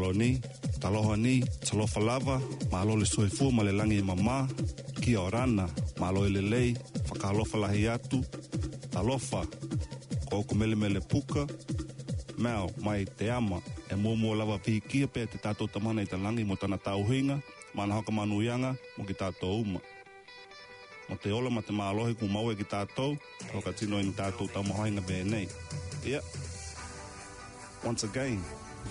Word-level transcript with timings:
Malo 0.00 0.12
ni, 0.12 0.40
taloha 0.80 1.16
ni, 1.16 1.44
talofa 1.60 2.00
lava, 2.00 2.40
malo 2.72 2.96
le 2.96 3.04
soifu 3.04 3.52
ma 3.52 3.62
le 3.62 3.72
langi 3.72 3.98
i 3.98 4.02
mama, 4.02 4.48
kia 5.02 5.20
orana, 5.20 5.68
rana, 5.68 5.68
malo 6.00 6.24
i 6.24 6.30
lei, 6.30 6.74
whakalofa 7.08 7.58
lahi 7.58 7.86
atu, 7.86 8.24
talofa, 8.90 9.44
ko 10.30 10.38
oku 10.38 10.54
mele 10.54 10.74
mele 10.74 11.00
puka, 11.00 11.46
meo 12.38 12.70
mai 12.80 13.04
te 13.04 13.30
ama, 13.30 13.60
e 13.90 13.94
mua 13.94 14.16
mua 14.16 14.36
lava 14.36 14.58
pihikia 14.58 14.88
kia 14.88 15.06
pe 15.06 15.26
te 15.26 15.36
tātou 15.36 15.68
tamana 15.68 16.00
i 16.00 16.06
te 16.06 16.16
langi 16.16 16.44
mo 16.44 16.56
tana 16.56 16.78
tauhinga, 16.78 17.36
mana 17.74 17.94
haka 17.94 18.12
manu 18.12 18.40
ianga, 18.40 18.72
mo 18.96 19.04
ki 19.04 19.12
tātou 19.12 19.60
uma. 19.60 19.80
Mo 21.10 21.16
te 21.20 21.28
ola 21.28 21.50
ma 21.50 21.60
te 21.60 21.76
mālohi 21.76 22.16
ku 22.16 22.24
maue 22.24 22.56
ki 22.56 22.64
tātou, 22.64 23.20
o 23.52 23.60
ka 23.60 23.76
tino 23.76 24.00
i 24.00 24.08
ni 24.08 24.16
tātou 24.16 24.48
taumahoinga 24.48 25.04
bēnei. 25.04 25.44
Yeah. 26.08 26.24
Once 27.84 28.04
again, 28.04 28.40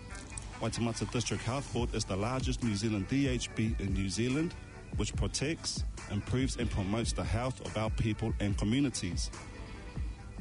Waitemata 0.62 1.10
District 1.12 1.42
Health 1.42 1.70
Board 1.74 1.94
is 1.94 2.06
the 2.06 2.16
largest 2.16 2.64
New 2.64 2.74
Zealand 2.74 3.08
DHB 3.10 3.78
in 3.80 3.92
New 3.92 4.08
Zealand, 4.08 4.54
which 4.96 5.14
protects, 5.16 5.84
improves, 6.10 6.56
and 6.56 6.70
promotes 6.70 7.12
the 7.12 7.24
health 7.24 7.60
of 7.64 7.76
our 7.76 7.90
people 7.90 8.32
and 8.40 8.56
communities. 8.58 9.30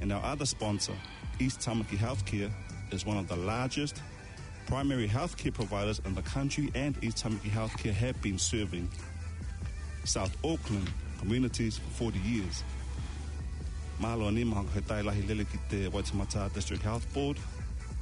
And 0.01 0.11
our 0.11 0.23
other 0.23 0.45
sponsor, 0.45 0.93
East 1.39 1.59
Tamaki 1.59 1.97
Healthcare, 1.97 2.51
is 2.91 3.05
one 3.05 3.17
of 3.17 3.27
the 3.27 3.35
largest 3.35 4.01
primary 4.67 5.07
healthcare 5.07 5.53
providers 5.53 6.01
in 6.05 6.15
the 6.15 6.21
country, 6.21 6.71
and 6.75 6.97
East 7.03 7.23
Tamaki 7.23 7.49
Healthcare 7.49 7.93
have 7.93 8.21
been 8.21 8.37
serving 8.37 8.89
South 10.03 10.35
Auckland 10.43 10.89
communities 11.19 11.77
for 11.77 12.11
40 12.11 12.19
years. 12.19 12.63
Mahalo 14.01 14.33
ni 14.33 14.43
maha 14.43 14.65
he 14.73 14.81
tai 14.81 15.01
lahi 15.03 15.27
lele 15.27 15.45
ki 15.45 15.59
te 15.69 15.89
Waitemata 15.89 16.51
District 16.53 16.81
Health 16.81 17.05
Board. 17.13 17.37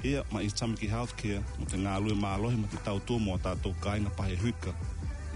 Ia 0.03 0.23
ma 0.31 0.39
East 0.39 0.57
Tamaki 0.57 0.87
Healthcare 0.89 1.43
mo 1.59 1.65
te 1.65 1.77
ngā 1.77 1.99
lue 2.05 2.15
mālohi 2.15 2.57
ma 2.57 2.67
te 2.67 2.77
tau 2.85 2.99
tō 2.99 3.19
mō 3.19 3.39
tātou 3.43 3.75
kāinga 3.83 4.15
pahe 4.15 4.37
huka 4.39 4.73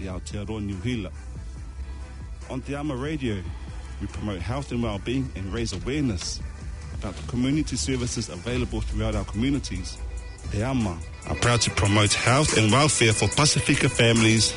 i 0.00 0.04
Aotearoa 0.04 0.60
New 0.60 0.76
Hila. 0.76 1.10
On 2.50 2.60
Te 2.60 2.74
Ama 2.74 2.94
Radio, 2.94 3.36
we 4.00 4.06
promote 4.08 4.40
health 4.40 4.72
and 4.72 4.82
well-being 4.82 5.30
and 5.36 5.52
raise 5.52 5.72
awareness 5.72 6.40
about 6.94 7.14
the 7.16 7.26
community 7.28 7.76
services 7.76 8.28
available 8.28 8.80
throughout 8.80 9.14
our 9.14 9.24
communities. 9.24 9.98
Te 10.50 10.62
Ama 10.62 10.98
are 11.28 11.36
proud 11.36 11.60
to 11.62 11.70
promote 11.70 12.12
health 12.12 12.58
and 12.58 12.70
welfare 12.70 13.12
for 13.12 13.28
Pacifica 13.28 13.88
families 13.88 14.52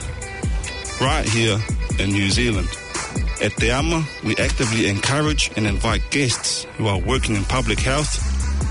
right 0.99 1.27
here 1.27 1.57
in 1.99 2.09
New 2.09 2.29
Zealand. 2.29 2.67
At 3.41 3.51
Te 3.57 3.69
Ama, 3.69 4.03
we 4.25 4.35
actively 4.37 4.89
encourage 4.89 5.51
and 5.55 5.65
invite 5.67 6.01
guests 6.11 6.63
who 6.77 6.87
are 6.87 6.99
working 6.99 7.35
in 7.35 7.43
public 7.45 7.79
health 7.79 8.23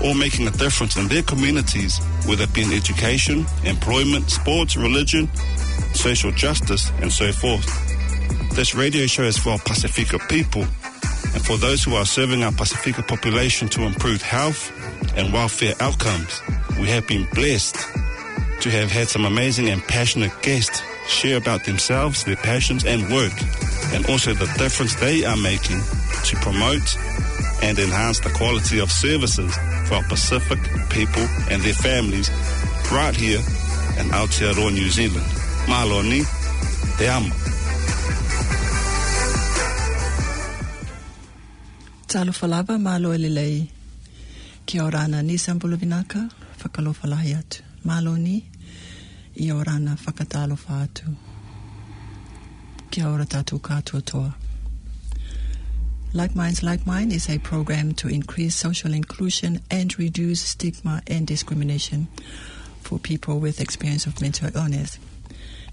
or 0.03 0.13
making 0.13 0.47
a 0.47 0.51
difference 0.51 0.95
in 0.95 1.07
their 1.07 1.23
communities, 1.23 1.99
whether 2.25 2.43
it 2.43 2.53
be 2.53 2.61
in 2.61 2.71
education, 2.71 3.45
employment, 3.63 4.29
sports, 4.29 4.75
religion, 4.77 5.29
social 5.93 6.31
justice, 6.31 6.91
and 7.01 7.11
so 7.11 7.31
forth. 7.31 7.65
This 8.55 8.73
radio 8.75 9.05
show 9.05 9.23
is 9.23 9.37
for 9.37 9.51
our 9.51 9.59
Pacifica 9.59 10.19
people 10.29 10.63
and 11.33 11.45
for 11.45 11.57
those 11.57 11.83
who 11.83 11.95
are 11.95 12.05
serving 12.05 12.43
our 12.43 12.51
Pacifica 12.51 13.03
population 13.03 13.67
to 13.69 13.83
improve 13.83 14.21
health 14.21 14.71
and 15.15 15.31
welfare 15.31 15.73
outcomes. 15.79 16.41
We 16.79 16.87
have 16.89 17.07
been 17.07 17.27
blessed 17.33 17.75
to 18.61 18.69
have 18.71 18.91
had 18.91 19.07
some 19.07 19.25
amazing 19.25 19.69
and 19.69 19.83
passionate 19.83 20.31
guests 20.41 20.81
share 21.07 21.37
about 21.37 21.65
themselves, 21.65 22.23
their 22.23 22.35
passions 22.35 22.85
and 22.85 23.01
work, 23.13 23.33
and 23.93 24.05
also 24.09 24.33
the 24.33 24.51
difference 24.57 24.95
they 24.95 25.23
are 25.23 25.37
making 25.37 25.79
to 26.25 26.35
promote 26.37 26.97
and 27.61 27.77
enhance 27.79 28.19
the 28.19 28.29
quality 28.29 28.79
of 28.79 28.91
services 28.91 29.55
for 29.87 29.95
our 29.95 30.03
Pacific 30.03 30.59
people 30.89 31.23
and 31.49 31.61
their 31.61 31.73
families 31.73 32.29
right 32.91 33.15
here 33.15 33.39
in 33.99 34.09
Aotearoa, 34.09 34.73
New 34.73 34.89
Zealand. 34.89 35.25
Malo 35.67 36.01
ni, 36.01 36.23
te 36.97 37.09
amo. 37.09 37.35
Talofa 42.07 42.47
lava 42.47 42.77
malo 42.77 43.11
e 43.13 43.17
lelei. 43.17 43.69
Kia 44.65 44.83
orana 44.83 45.21
ni 45.21 45.37
Sambula 45.37 45.75
Vinaka, 45.75 46.29
whakalofa 46.63 47.07
lahi 47.07 47.33
atu. 47.33 47.63
Malo 47.83 48.15
ni, 48.15 48.45
i 49.35 49.51
orana 49.51 49.97
whakatalofa 50.05 50.81
atu. 50.83 51.15
Kia 52.89 53.09
ora 53.09 53.25
tātou 53.25 53.59
kātua 53.59 54.01
toa. 54.05 54.35
Like 56.13 56.33
Minds 56.35 56.63
Like 56.63 56.87
Mine 56.87 57.11
is 57.11 57.29
a 57.29 57.37
program 57.39 57.93
to 57.95 58.07
increase 58.07 58.55
social 58.55 58.93
inclusion 58.93 59.59
and 59.69 59.99
reduce 59.99 60.41
stigma 60.41 61.01
and 61.07 61.27
discrimination 61.27 62.07
for 62.81 62.97
people 62.97 63.39
with 63.39 63.59
experience 63.59 64.05
of 64.07 64.21
mental 64.21 64.49
illness. 64.55 64.97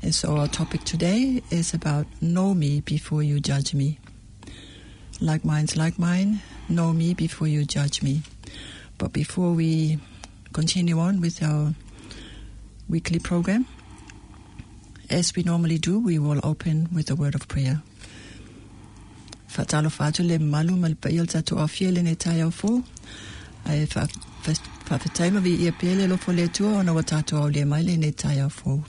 And 0.04 0.14
so 0.14 0.36
our 0.36 0.48
topic 0.48 0.84
today 0.84 1.42
is 1.50 1.72
about 1.72 2.06
know 2.20 2.52
me 2.52 2.82
before 2.82 3.22
you 3.22 3.40
judge 3.40 3.72
me. 3.72 3.98
Like 5.18 5.46
minds, 5.46 5.78
like 5.78 5.98
mine, 5.98 6.42
know 6.68 6.92
me 6.92 7.14
before 7.14 7.46
you 7.48 7.64
judge 7.64 8.02
me. 8.02 8.20
But 8.98 9.14
before 9.14 9.52
we 9.52 9.98
continue 10.52 10.98
on 10.98 11.22
with 11.22 11.42
our 11.42 11.72
weekly 12.86 13.18
program, 13.18 13.64
as 15.08 15.34
we 15.34 15.42
normally 15.42 15.78
do, 15.78 15.98
we 15.98 16.18
will 16.18 16.40
open 16.44 16.90
with 16.92 17.10
a 17.10 17.14
word 17.14 17.34
of 17.34 17.48
prayer. 17.48 17.80
Fatalo 19.48 19.90
fatu 19.90 20.22
le 20.22 20.38
malu 20.38 20.76
mal 20.76 20.94
pail 20.96 21.24
tatu 21.24 21.56
a 21.56 21.66
fiele 21.66 22.02
ne 22.02 22.14
tai 22.14 22.42
au. 22.42 22.52
Ai 23.64 23.86
fa 23.86 24.06
fa 24.42 24.98
fa 24.98 25.30
ma 25.30 25.40
vi 25.40 25.64
ia 25.64 25.72
pele 25.72 26.06
lo 26.06 26.18
fo 26.18 26.32
le 26.32 26.48
tu 26.48 26.66
ona 26.66 26.92
wa 26.92 27.00
tatu 27.00 27.38
au 27.38 27.48
le 27.48 27.64
mai 27.64 27.82
le 27.82 27.96
ne 27.96 28.10
tai 28.10 28.40
au. 28.40 28.84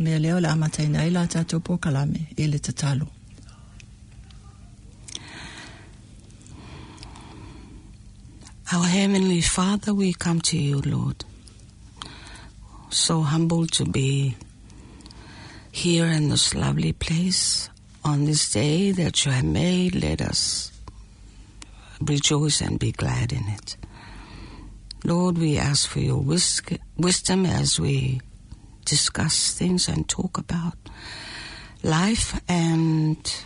Mea 0.00 0.18
leo 0.18 0.38
la 0.40 0.52
amatai 0.52 0.88
nai 0.88 1.10
la 1.10 1.26
tatu 1.26 1.60
po 1.64 1.78
kalame 1.78 2.28
e 2.36 2.46
le 2.46 2.58
tatalo. 2.58 3.08
Our 8.70 8.84
Heavenly 8.84 9.40
Father, 9.40 9.94
we 9.94 10.12
come 10.12 10.40
to 10.42 10.58
you, 10.58 10.82
Lord. 10.82 11.24
So 12.90 13.22
humble 13.22 13.66
to 13.68 13.86
be 13.86 14.36
here 15.72 16.06
in 16.06 16.28
this 16.28 16.54
lovely 16.54 16.92
place 16.92 17.70
on 18.04 18.26
this 18.26 18.50
day 18.50 18.92
that 18.92 19.24
you 19.24 19.32
have 19.32 19.44
made. 19.44 19.94
Let 19.94 20.20
us 20.20 20.70
rejoice 22.02 22.60
and 22.60 22.78
be 22.78 22.92
glad 22.92 23.32
in 23.32 23.48
it. 23.48 23.76
Lord, 25.04 25.38
we 25.38 25.56
ask 25.56 25.88
for 25.88 26.00
your 26.00 26.18
wisdom 26.18 27.46
as 27.46 27.80
we 27.80 28.20
discuss 28.88 29.52
things 29.52 29.88
and 29.88 30.08
talk 30.08 30.38
about 30.38 30.76
life, 31.82 32.40
and 32.48 33.44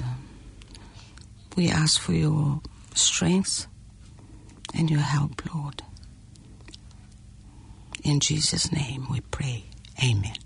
we 1.56 1.68
ask 1.68 2.00
for 2.00 2.12
your 2.12 2.60
strength 2.94 3.66
and 4.74 4.88
your 4.90 5.00
help, 5.00 5.42
Lord. 5.54 5.82
In 8.04 8.20
Jesus' 8.20 8.72
name 8.72 9.06
we 9.10 9.20
pray. 9.20 9.64
Amen. 10.02 10.36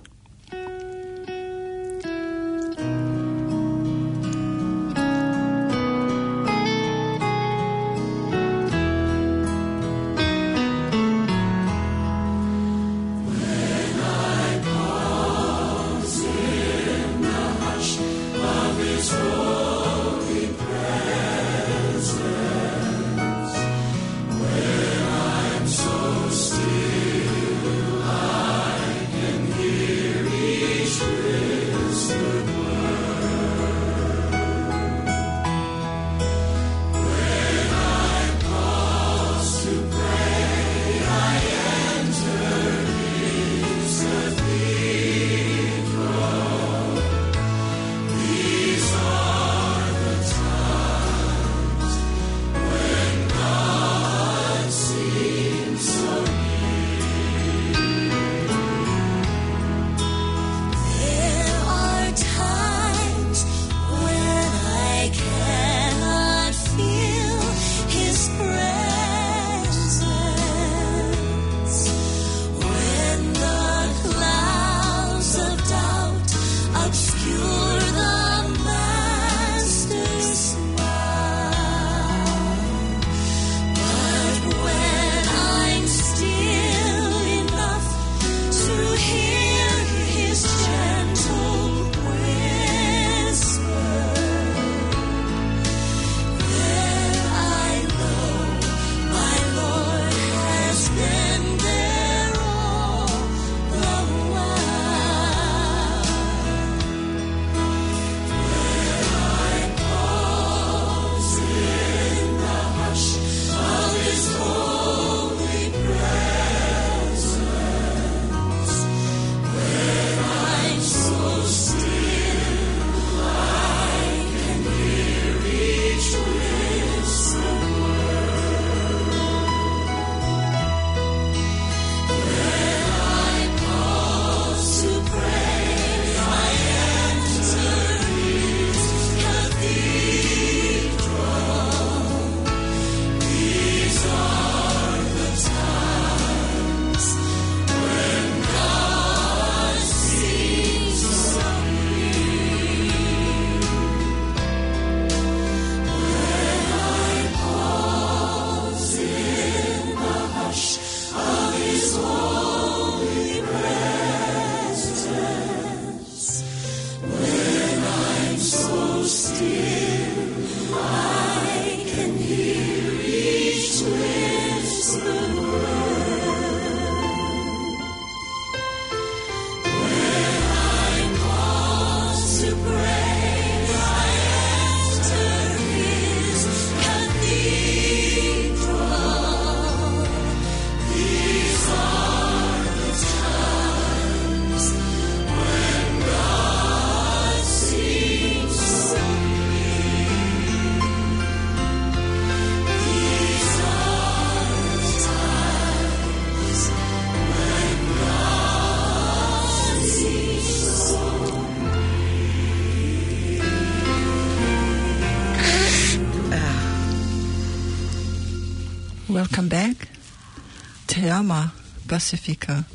Pacifica. 221.97 222.67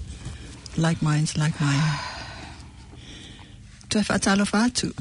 Like 0.78 1.00
minds, 1.04 1.38
like 1.38 1.54
mine. 1.62 2.00
Te 3.88 4.00
whaatalofa. 4.00 4.96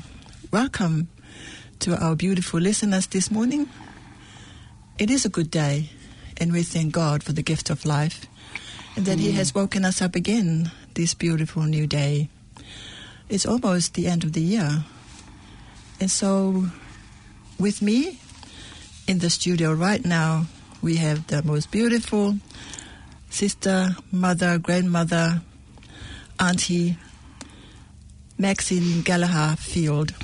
Welcome 0.53 1.09
to 1.79 1.97
our 1.97 2.15
beautiful 2.17 2.61
listeners 2.61 3.07
this 3.07 3.31
morning. 3.31 3.67
It 4.99 5.09
is 5.11 5.25
a 5.25 5.31
good 5.31 5.50
day, 5.50 5.89
and 6.37 6.53
we 6.53 6.65
thank 6.65 6.93
God 6.93 7.23
for 7.23 7.33
the 7.33 7.41
gift 7.43 7.71
of 7.71 7.87
life 7.87 8.27
and 8.95 9.07
that 9.07 9.19
He 9.19 9.33
has 9.33 9.55
woken 9.55 9.87
us 9.87 10.03
up 10.03 10.15
again 10.15 10.71
this 10.93 11.15
beautiful 11.15 11.62
new 11.62 11.87
day. 11.87 12.29
It's 13.31 13.47
almost 13.47 13.95
the 13.95 14.07
end 14.07 14.23
of 14.23 14.35
the 14.35 14.43
year. 14.43 14.85
And 15.99 16.11
so, 16.11 16.67
with 17.59 17.81
me 17.81 18.19
in 19.07 19.21
the 19.21 19.31
studio 19.31 19.73
right 19.73 20.05
now, 20.05 20.45
we 20.83 20.97
have 20.97 21.29
the 21.29 21.43
most 21.43 21.71
beautiful 21.71 22.37
sister, 23.31 23.97
mother, 24.13 24.59
grandmother, 24.59 25.41
auntie, 26.39 26.99
Maxine 28.37 29.01
Gallagher 29.03 29.57
Field, 29.57 30.15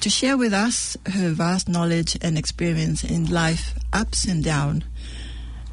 to 0.00 0.10
share 0.10 0.36
with 0.36 0.52
us 0.52 0.96
her 1.06 1.30
vast 1.30 1.68
knowledge 1.68 2.18
and 2.20 2.36
experience 2.36 3.02
in 3.04 3.30
life, 3.30 3.74
ups 3.92 4.26
and 4.26 4.44
downs, 4.44 4.84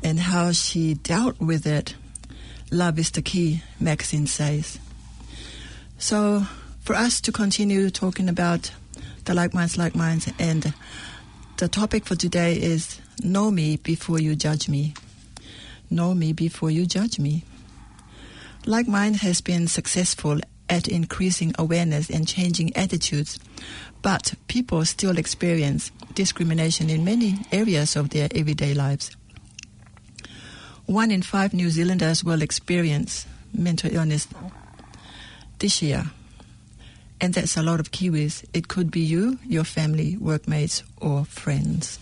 and 0.03 0.19
how 0.19 0.53
she 0.53 0.93
dealt 0.93 1.39
with 1.39 1.67
it. 1.67 1.95
Love 2.71 2.97
is 2.97 3.11
the 3.11 3.21
key, 3.21 3.61
Maxine 3.79 4.27
says. 4.27 4.79
So, 5.97 6.45
for 6.79 6.95
us 6.95 7.19
to 7.21 7.31
continue 7.31 7.89
talking 7.89 8.29
about 8.29 8.71
the 9.25 9.33
like 9.33 9.53
minds, 9.53 9.77
like 9.77 9.95
minds, 9.95 10.31
and 10.39 10.73
the 11.57 11.67
topic 11.67 12.05
for 12.05 12.15
today 12.15 12.53
is 12.53 13.01
Know 13.23 13.51
me 13.51 13.77
before 13.77 14.19
you 14.19 14.35
judge 14.35 14.67
me. 14.67 14.95
Know 15.91 16.13
me 16.13 16.31
before 16.31 16.71
you 16.71 16.85
judge 16.85 17.19
me. 17.19 17.43
Like 18.65 18.87
Mind 18.87 19.17
has 19.17 19.41
been 19.41 19.67
successful 19.67 20.39
at 20.69 20.87
increasing 20.87 21.53
awareness 21.59 22.09
and 22.09 22.25
changing 22.25 22.73
attitudes, 22.77 23.37
but 24.01 24.33
people 24.47 24.85
still 24.85 25.17
experience 25.17 25.91
discrimination 26.13 26.89
in 26.89 27.03
many 27.03 27.39
areas 27.51 27.97
of 27.97 28.11
their 28.11 28.29
everyday 28.33 28.73
lives. 28.73 29.11
One 30.85 31.11
in 31.11 31.23
five 31.23 31.53
New 31.53 31.69
Zealanders 31.69 32.23
will 32.23 32.41
experience 32.41 33.25
mental 33.53 33.93
illness 33.93 34.29
this 35.59 35.81
year. 35.81 36.05
And 37.19 37.33
that's 37.33 37.57
a 37.57 37.61
lot 37.61 37.81
of 37.81 37.91
Kiwis. 37.91 38.45
It 38.53 38.69
could 38.69 38.91
be 38.91 39.01
you, 39.01 39.39
your 39.45 39.65
family, 39.65 40.15
workmates, 40.17 40.83
or 41.01 41.25
friends. 41.25 41.99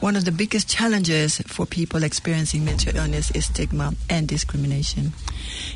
One 0.00 0.14
of 0.14 0.24
the 0.24 0.30
biggest 0.30 0.68
challenges 0.68 1.38
for 1.48 1.66
people 1.66 2.04
experiencing 2.04 2.64
mental 2.64 2.96
illness 2.96 3.32
is 3.32 3.46
stigma 3.46 3.94
and 4.08 4.28
discrimination. 4.28 5.12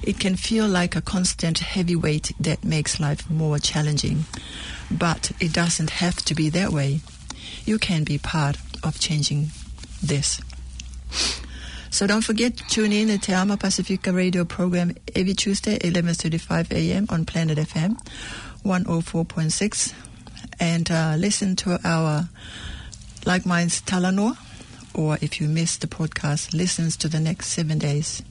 It 0.00 0.20
can 0.20 0.36
feel 0.36 0.68
like 0.68 0.94
a 0.94 1.00
constant 1.00 1.58
heavy 1.58 1.96
weight 1.96 2.32
that 2.38 2.62
makes 2.62 3.00
life 3.00 3.28
more 3.28 3.58
challenging, 3.58 4.26
but 4.90 5.32
it 5.40 5.52
doesn't 5.52 5.90
have 5.90 6.16
to 6.26 6.36
be 6.36 6.50
that 6.50 6.70
way. 6.70 7.00
You 7.64 7.78
can 7.78 8.04
be 8.04 8.16
part 8.16 8.58
of 8.84 9.00
changing 9.00 9.50
this. 10.00 10.40
So 11.90 12.06
don't 12.06 12.22
forget 12.22 12.56
to 12.56 12.64
tune 12.68 12.92
in 12.92 13.08
the 13.08 13.18
Te 13.18 13.32
Ama 13.32 13.56
Pacifica 13.56 14.12
radio 14.12 14.44
program 14.44 14.94
every 15.16 15.34
Tuesday, 15.34 15.78
11.35 15.80 16.70
a.m. 16.72 17.06
on 17.10 17.24
Planet 17.24 17.58
FM 17.58 17.98
104.6 18.64 19.92
and 20.60 20.90
uh, 20.90 21.16
listen 21.18 21.56
to 21.56 21.78
our 21.84 22.28
Like 23.24 23.46
Minds 23.46 23.80
Talanoa 23.82 24.36
or 24.94 25.18
if 25.20 25.40
you 25.40 25.48
missed 25.48 25.80
the 25.80 25.86
podcast, 25.86 26.52
listens 26.52 26.96
to 26.98 27.08
the 27.08 27.20
next 27.20 27.48
seven 27.48 27.78
days 27.78 28.22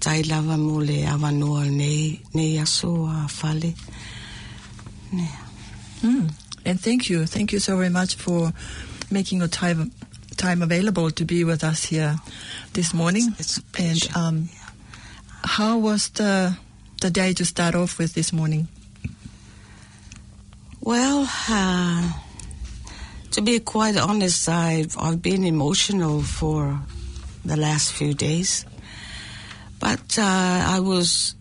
Tai 0.00 0.22
lava 0.22 0.56
mo 0.56 0.78
le 0.78 1.04
awanua 1.04 1.68
nei, 1.68 2.20
nei 2.34 2.58
aso 2.58 3.06
a 3.06 3.28
fale. 3.28 3.74
Yeah. 5.12 5.26
Mm. 6.02 6.32
And 6.64 6.80
thank 6.80 7.10
you. 7.10 7.26
Thank 7.26 7.52
you 7.52 7.58
so 7.58 7.76
very 7.76 7.90
much 7.90 8.14
for 8.14 8.52
making 9.10 9.38
your 9.38 9.48
time 9.48 9.92
time 10.36 10.62
available 10.62 11.10
to 11.10 11.24
be 11.24 11.44
with 11.44 11.64
us 11.64 11.84
here 11.84 12.16
this 12.72 12.94
morning. 12.94 13.34
It's 13.38 13.58
a 13.58 13.62
and 13.78 14.16
um, 14.16 14.48
how 15.44 15.78
was 15.78 16.08
the 16.10 16.56
the 17.00 17.10
day 17.10 17.32
to 17.34 17.44
start 17.44 17.74
off 17.74 17.98
with 17.98 18.14
this 18.14 18.32
morning? 18.32 18.66
Well, 20.80 21.28
uh, 21.48 22.12
to 23.32 23.42
be 23.42 23.58
quite 23.60 23.96
honest, 23.96 24.48
I've, 24.48 24.96
I've 24.98 25.20
been 25.20 25.44
emotional 25.44 26.22
for 26.22 26.80
the 27.44 27.56
last 27.56 27.92
few 27.92 28.14
days. 28.14 28.64
But 29.80 30.18
uh, 30.18 30.64
I 30.66 30.80
was, 30.80 31.34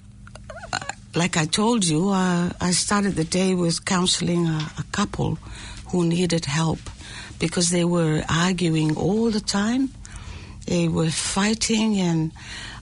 uh, 0.74 0.79
like 1.15 1.38
I 1.38 1.45
told 1.45 1.86
you, 1.86 2.10
uh, 2.10 2.51
I 2.60 2.72
started 2.72 3.15
the 3.15 3.24
day 3.24 3.53
with 3.53 3.86
counseling 3.86 4.48
a, 4.48 4.69
a 4.79 4.83
couple 4.91 5.36
who 5.91 6.05
needed 6.05 6.45
help 6.45 6.79
because 7.39 7.69
they 7.69 7.86
were 7.86 8.24
arguing 8.29 8.98
all 8.98 9.31
the 9.31 9.39
time. 9.41 9.91
They 10.65 10.88
were 10.88 11.10
fighting, 11.10 12.00
and 12.00 12.31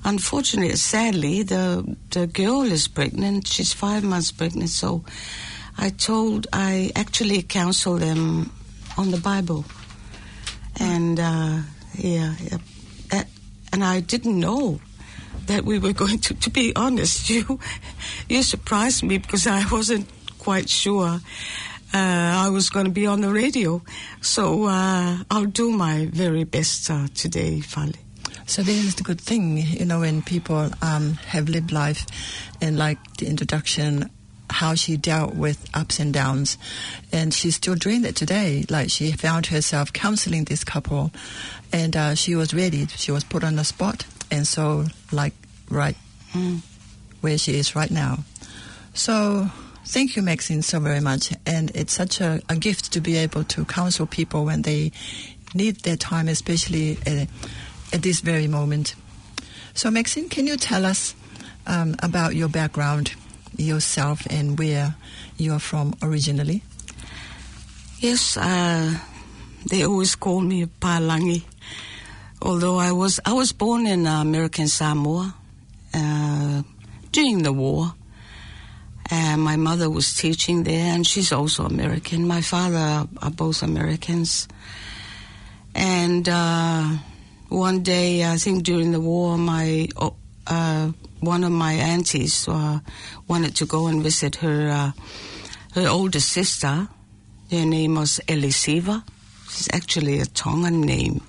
unfortunately, 0.04 0.76
sadly, 0.76 1.44
the 1.44 1.98
the 2.10 2.28
girl 2.28 2.64
is 2.64 2.88
pregnant. 2.88 3.48
She's 3.48 3.74
five 3.74 4.04
months 4.04 4.32
pregnant, 4.32 4.70
so 4.70 5.04
I 5.78 5.90
told, 5.90 6.48
I 6.54 6.92
actually 6.96 7.42
counseled 7.42 8.02
them 8.02 8.52
on 8.98 9.12
the 9.12 9.18
Bible. 9.18 9.66
And, 10.80 11.20
uh, 11.20 11.60
yeah, 11.98 12.36
yeah. 12.40 13.24
And 13.74 13.84
I 13.84 14.02
didn't 14.02 14.38
know 14.40 14.82
that 15.48 15.64
we 15.64 15.80
were 15.80 15.94
going 16.04 16.20
to, 16.20 16.34
to 16.36 16.50
be 16.50 16.74
honest, 16.76 17.30
you, 17.32 17.60
you 18.30 18.44
surprised 18.44 19.04
me 19.04 19.18
because 19.18 19.48
I 19.48 19.66
wasn't 19.72 20.08
quite 20.38 20.70
sure. 20.70 21.20
Uh, 21.94 21.98
I 21.98 22.50
was 22.50 22.70
going 22.70 22.86
to 22.86 22.92
be 22.92 23.08
on 23.08 23.22
the 23.22 23.32
radio. 23.32 23.82
So, 24.22 24.66
uh, 24.66 25.18
I'll 25.30 25.46
do 25.46 25.72
my 25.72 26.08
very 26.12 26.44
best, 26.44 26.90
uh, 26.90 27.08
today, 27.14 27.60
Fali. 27.60 27.98
So 28.52 28.64
this 28.64 28.84
is 28.84 28.96
the 28.96 29.04
good 29.04 29.22
thing, 29.22 29.56
you 29.58 29.86
know, 29.86 30.02
when 30.02 30.22
people 30.22 30.70
um, 30.82 31.14
have 31.26 31.48
lived 31.48 31.72
life, 31.72 32.06
and 32.60 32.78
like 32.78 32.98
the 33.16 33.28
introduction, 33.28 34.10
how 34.50 34.76
she 34.76 34.98
dealt 34.98 35.36
with 35.36 35.66
ups 35.74 36.02
and 36.02 36.14
downs, 36.14 36.58
and 37.14 37.34
she's 37.34 37.56
still 37.56 37.76
doing 37.76 38.02
that 38.02 38.18
today. 38.18 38.66
Like 38.70 38.90
she 38.90 39.14
found 39.14 39.46
herself 39.46 39.94
counseling 39.94 40.44
this 40.44 40.66
couple, 40.66 41.12
and 41.72 41.96
uh, 41.96 42.14
she 42.16 42.36
was 42.36 42.54
ready. 42.54 42.86
She 42.88 43.14
was 43.14 43.24
put 43.24 43.46
on 43.46 43.56
the 43.56 43.64
spot, 43.64 44.06
and 44.30 44.46
so 44.46 44.86
like 45.14 45.34
right 45.70 45.96
Mm. 46.34 46.60
where 47.22 47.38
she 47.38 47.56
is 47.56 47.74
right 47.76 47.92
now. 47.92 48.20
So 48.94 49.50
thank 49.86 50.16
you, 50.18 50.22
Maxine, 50.22 50.62
so 50.62 50.80
very 50.82 51.00
much. 51.02 51.34
And 51.46 51.72
it's 51.74 51.94
such 51.94 52.20
a, 52.22 52.42
a 52.50 52.56
gift 52.58 52.92
to 52.94 53.02
be 53.02 53.16
able 53.16 53.44
to 53.46 53.64
counsel 53.66 54.06
people 54.06 54.44
when 54.46 54.62
they 54.64 54.92
need 55.54 55.78
their 55.84 55.98
time, 55.98 56.30
especially 56.30 56.98
uh, 57.06 57.26
at 57.94 58.02
this 58.02 58.22
very 58.22 58.48
moment. 58.48 58.96
So, 59.74 59.90
Maxine, 59.92 60.30
can 60.30 60.48
you 60.48 60.58
tell 60.58 60.86
us 60.86 61.16
um, 61.68 61.96
about 62.00 62.36
your 62.36 62.50
background, 62.50 63.14
yourself, 63.58 64.26
and 64.30 64.58
where 64.60 64.96
you 65.38 65.54
are 65.54 65.60
from 65.60 65.94
originally? 66.02 66.64
Yes, 68.00 68.38
uh, 68.38 68.98
they 69.70 69.84
always 69.84 70.16
call 70.16 70.42
me 70.42 70.66
Palangi. 70.66 71.44
Although 72.42 72.80
I 72.80 72.92
was 72.92 73.20
I 73.26 73.34
was 73.34 73.52
born 73.52 73.86
in 73.86 74.08
uh, 74.08 74.22
American 74.22 74.68
Samoa 74.68 75.36
uh, 75.94 76.64
during 77.12 77.44
the 77.44 77.54
war. 77.54 77.94
And 79.14 79.42
my 79.42 79.58
mother 79.58 79.90
was 79.90 80.14
teaching 80.14 80.64
there, 80.64 80.96
and 80.96 81.06
she's 81.06 81.34
also 81.34 81.66
American. 81.66 82.26
My 82.26 82.40
father 82.40 83.06
are 83.22 83.32
both 83.32 83.62
Americans. 83.62 84.48
And 85.76 86.30
uh, 86.30 86.96
one 87.52 87.84
day, 87.84 88.24
I 88.26 88.38
think 88.38 88.64
during 88.64 88.92
the 88.92 89.02
war, 89.02 89.38
my 89.38 89.90
uh, 90.48 90.92
one 91.20 91.44
of 91.44 91.52
my 91.52 91.74
aunties 91.74 92.48
uh, 92.48 92.80
wanted 93.28 93.56
to 93.58 93.66
go 93.66 93.88
and 93.88 94.02
visit 94.02 94.38
her 94.38 94.70
uh, 94.70 94.92
her 95.74 95.88
older 95.88 96.20
sister. 96.20 96.88
Her 97.52 97.66
name 97.66 97.96
was 97.96 98.20
Elisiva. 98.28 99.04
She's 99.50 99.68
actually 99.74 100.20
a 100.20 100.26
Tongan 100.26 100.82
name. 100.82 101.22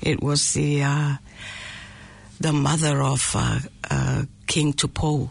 It 0.00 0.22
was 0.22 0.52
the 0.54 0.82
uh, 0.82 1.16
the 2.40 2.52
mother 2.52 3.00
of 3.00 3.30
uh, 3.34 4.22
King 4.46 4.72
Tupou. 4.72 5.30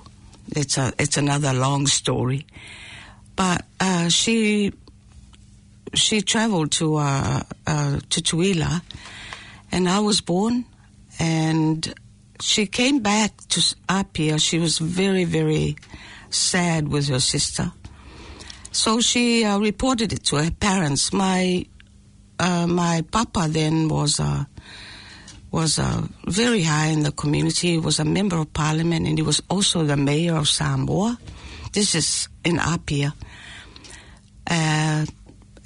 It's 0.56 0.78
a 0.78 0.94
it's 0.98 1.18
another 1.18 1.54
long 1.54 1.88
story, 1.88 2.46
but 3.36 3.66
she 4.10 4.72
she 5.94 6.22
traveled 6.22 6.72
to 6.72 6.96
uh, 6.96 7.44
uh, 7.68 8.00
to 8.10 8.22
Tuila, 8.22 8.82
and 9.72 9.88
I 9.88 10.00
was 10.00 10.22
born, 10.22 10.66
and 11.20 11.94
she 12.40 12.66
came 12.66 13.00
back 13.00 13.32
to 13.50 13.76
Apia. 13.90 14.40
She 14.40 14.60
was 14.60 14.80
very 14.80 15.24
very 15.24 15.78
sad 16.30 16.88
with 16.88 17.08
her 17.10 17.20
sister, 17.20 17.72
so 18.72 19.02
she 19.02 19.44
uh, 19.44 19.60
reported 19.60 20.14
it 20.14 20.24
to 20.26 20.38
her 20.38 20.52
parents. 20.52 21.14
My 21.14 21.66
uh, 22.40 22.68
my 22.68 23.04
papa 23.12 23.48
then 23.50 23.88
was 23.88 24.20
uh, 24.20 24.46
was 25.52 25.80
uh, 25.80 26.08
very 26.28 26.64
high 26.64 26.88
in 26.88 27.04
the 27.04 27.12
community. 27.12 27.72
He 27.72 27.78
was 27.78 28.00
a 28.00 28.06
member 28.06 28.38
of 28.38 28.54
parliament, 28.54 29.08
and 29.08 29.18
he 29.18 29.24
was 29.24 29.42
also 29.50 29.84
the 29.84 29.98
mayor 29.98 30.36
of 30.36 30.48
Samoa. 30.48 31.18
This 31.74 31.96
is 31.96 32.28
in 32.44 32.60
Apia. 32.60 33.14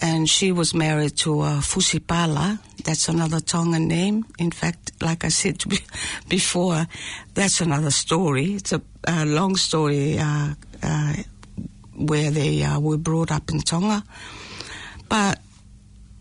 And 0.02 0.30
she 0.30 0.52
was 0.52 0.74
married 0.74 1.18
to 1.20 1.40
uh, 1.42 1.62
Fusipala. 1.62 2.60
That's 2.84 3.08
another 3.08 3.40
Tongan 3.40 3.88
name. 3.88 4.26
In 4.38 4.52
fact, 4.52 4.92
like 5.02 5.24
I 5.24 5.30
said 5.30 5.64
be- 5.68 5.80
before, 6.30 6.86
that's 7.34 7.62
another 7.62 7.92
story. 7.92 8.56
It's 8.56 8.74
a, 8.74 8.82
a 9.08 9.26
long 9.26 9.56
story 9.56 10.20
uh, 10.20 10.54
uh, 10.84 11.14
where 11.96 12.30
they 12.30 12.64
uh, 12.64 12.80
were 12.80 12.98
brought 12.98 13.32
up 13.32 13.50
in 13.52 13.60
Tonga. 13.60 14.04
But 15.08 15.40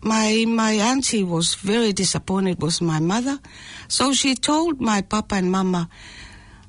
my 0.01 0.45
my 0.47 0.73
auntie 0.73 1.23
was 1.23 1.55
very 1.55 1.91
disappointed 1.91 2.61
with 2.61 2.81
my 2.81 2.99
mother, 2.99 3.39
so 3.87 4.13
she 4.13 4.35
told 4.35 4.79
my 4.79 5.01
papa 5.01 5.35
and 5.35 5.51
mama, 5.51 5.89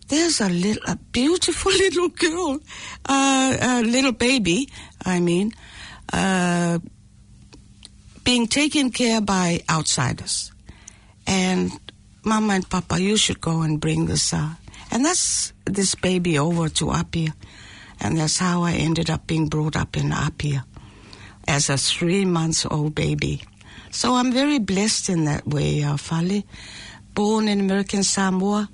"There's 0.08 0.40
a 0.40 0.48
little, 0.48 0.82
a 0.88 0.96
beautiful 1.12 1.70
little 1.84 2.08
girl, 2.08 2.58
uh, 3.04 3.56
a 3.60 3.82
little 3.82 4.12
baby. 4.12 4.68
I 5.04 5.20
mean." 5.20 5.52
Uh, 6.12 6.78
being 8.26 8.48
taken 8.48 8.90
care 8.90 9.20
by 9.20 9.62
outsiders. 9.70 10.50
And 11.28 11.70
Mama 12.24 12.54
and 12.54 12.68
Papa, 12.68 13.00
you 13.00 13.16
should 13.16 13.40
go 13.40 13.62
and 13.62 13.80
bring 13.80 14.06
this, 14.06 14.34
uh, 14.34 14.50
and 14.90 15.04
that's 15.04 15.52
this 15.64 15.94
baby 15.94 16.36
over 16.36 16.68
to 16.70 16.90
Apia. 16.90 17.34
And 18.00 18.18
that's 18.18 18.38
how 18.38 18.64
I 18.64 18.72
ended 18.72 19.10
up 19.10 19.28
being 19.28 19.46
brought 19.46 19.76
up 19.76 19.96
in 19.96 20.10
Apia 20.10 20.66
as 21.46 21.70
a 21.70 21.78
three 21.78 22.24
months 22.24 22.66
old 22.66 22.96
baby. 22.96 23.42
So 23.92 24.14
I'm 24.14 24.32
very 24.32 24.58
blessed 24.58 25.08
in 25.08 25.24
that 25.26 25.46
way, 25.46 25.84
uh, 25.84 25.96
Fale. 25.96 26.42
Born 27.14 27.46
in 27.46 27.60
American 27.60 28.02
Samoa 28.02 28.68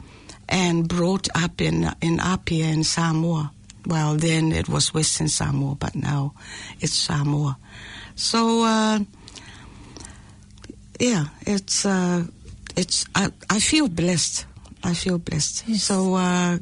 and 0.48 0.88
brought 0.88 1.28
up 1.34 1.60
in, 1.60 1.90
in 2.00 2.20
Apia 2.20 2.66
in 2.66 2.84
Samoa. 2.84 3.52
Well, 3.84 4.16
then 4.16 4.50
it 4.50 4.68
was 4.70 4.94
Western 4.94 5.28
Samoa, 5.28 5.74
but 5.74 5.94
now 5.94 6.32
it's 6.80 6.94
Samoa. 6.94 7.58
So, 8.14 8.62
uh, 8.62 9.00
yeah, 11.02 11.24
it's 11.42 11.84
uh, 11.84 12.24
it's 12.76 13.04
I, 13.14 13.30
I 13.50 13.58
feel 13.58 13.88
blessed. 13.88 14.46
I 14.84 14.94
feel 14.94 15.18
blessed. 15.18 15.64
Yes. 15.66 15.82
So 15.82 16.14
uh, 16.14 16.58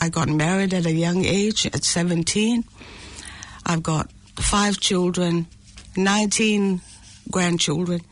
I 0.00 0.08
got 0.08 0.28
married 0.28 0.72
at 0.72 0.86
a 0.86 0.92
young 0.92 1.24
age, 1.24 1.66
at 1.66 1.84
17. 1.84 2.64
I've 3.66 3.82
got 3.82 4.10
five 4.36 4.78
children, 4.78 5.46
19 5.96 6.80
grandchildren, 7.30 8.02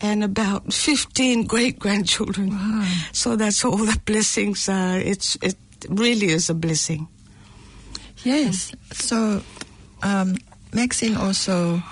and 0.00 0.22
about 0.22 0.72
15 0.72 1.46
great 1.52 1.80
grandchildren. 1.80 2.50
Wow. 2.50 2.88
So 3.12 3.34
that's 3.34 3.64
all 3.64 3.78
the 3.78 4.00
blessings. 4.04 4.68
Uh, 4.68 5.02
it's 5.04 5.36
it 5.42 5.56
really 5.88 6.28
is 6.28 6.50
a 6.50 6.54
blessing. 6.54 7.08
Yes. 8.22 8.72
So, 8.92 9.42
um, 10.02 10.36
Maxine 10.72 11.16
also, 11.16 11.82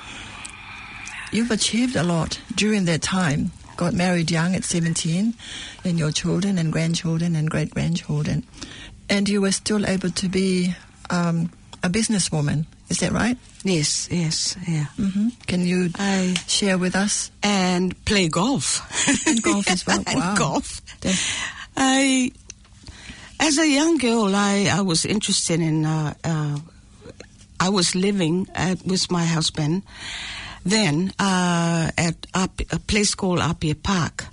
you've 1.32 1.50
achieved 1.50 1.96
a 1.96 2.02
lot 2.02 2.40
during 2.54 2.84
that 2.86 3.02
time. 3.02 3.50
Got 3.76 3.94
married 3.94 4.30
young 4.30 4.54
at 4.56 4.64
17, 4.64 5.34
and 5.84 5.98
your 5.98 6.10
children 6.12 6.58
and 6.58 6.72
grandchildren 6.72 7.36
and 7.36 7.48
great 7.48 7.70
grandchildren. 7.70 8.44
And 9.08 9.28
you 9.28 9.40
were 9.40 9.52
still 9.52 9.86
able 9.86 10.10
to 10.10 10.28
be 10.28 10.74
um, 11.10 11.50
a 11.82 11.88
businesswoman. 11.88 12.66
Is 12.90 12.98
that 13.00 13.12
right? 13.12 13.36
Yes, 13.64 14.08
yes, 14.10 14.56
yeah. 14.66 14.86
hmm 14.96 15.28
Can 15.46 15.64
you 15.66 15.90
I 15.96 16.34
share 16.46 16.76
with 16.78 16.96
us? 16.96 17.30
and 17.42 17.94
play 18.04 18.28
golf. 18.28 18.80
And 19.26 19.42
golf 19.42 19.68
as 19.70 19.86
well. 19.86 20.02
and 20.06 20.16
Wow. 20.16 20.34
golf. 20.36 20.80
I, 21.76 22.32
as 23.40 23.58
a 23.58 23.68
young 23.68 23.98
girl, 23.98 24.34
I, 24.34 24.68
I 24.72 24.80
was 24.80 25.04
interested 25.04 25.60
in. 25.60 25.84
Uh, 25.86 26.14
uh, 26.24 26.58
I 27.60 27.68
was 27.70 27.94
living 27.94 28.48
at, 28.54 28.84
with 28.84 29.10
my 29.10 29.24
husband 29.24 29.82
then 30.70 31.12
uh, 31.18 31.90
at 31.96 32.26
up, 32.34 32.60
a 32.70 32.78
place 32.78 33.14
called 33.14 33.40
Apia 33.40 33.74
Park, 33.74 34.26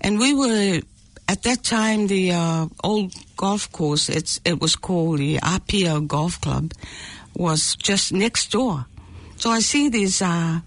and 0.00 0.18
we 0.18 0.34
were 0.34 0.80
at 1.28 1.42
that 1.42 1.62
time 1.62 2.06
the 2.06 2.32
uh, 2.32 2.66
old 2.84 3.14
golf 3.36 3.70
course. 3.72 4.08
It's 4.08 4.40
it 4.44 4.60
was 4.60 4.76
called 4.76 5.18
the 5.18 5.38
Apia 5.42 6.00
Golf 6.00 6.40
Club, 6.40 6.72
was 7.34 7.76
just 7.76 8.12
next 8.12 8.52
door. 8.52 8.86
So 9.36 9.50
I 9.50 9.60
see 9.60 9.88
these. 9.88 10.22
Uh, 10.22 10.60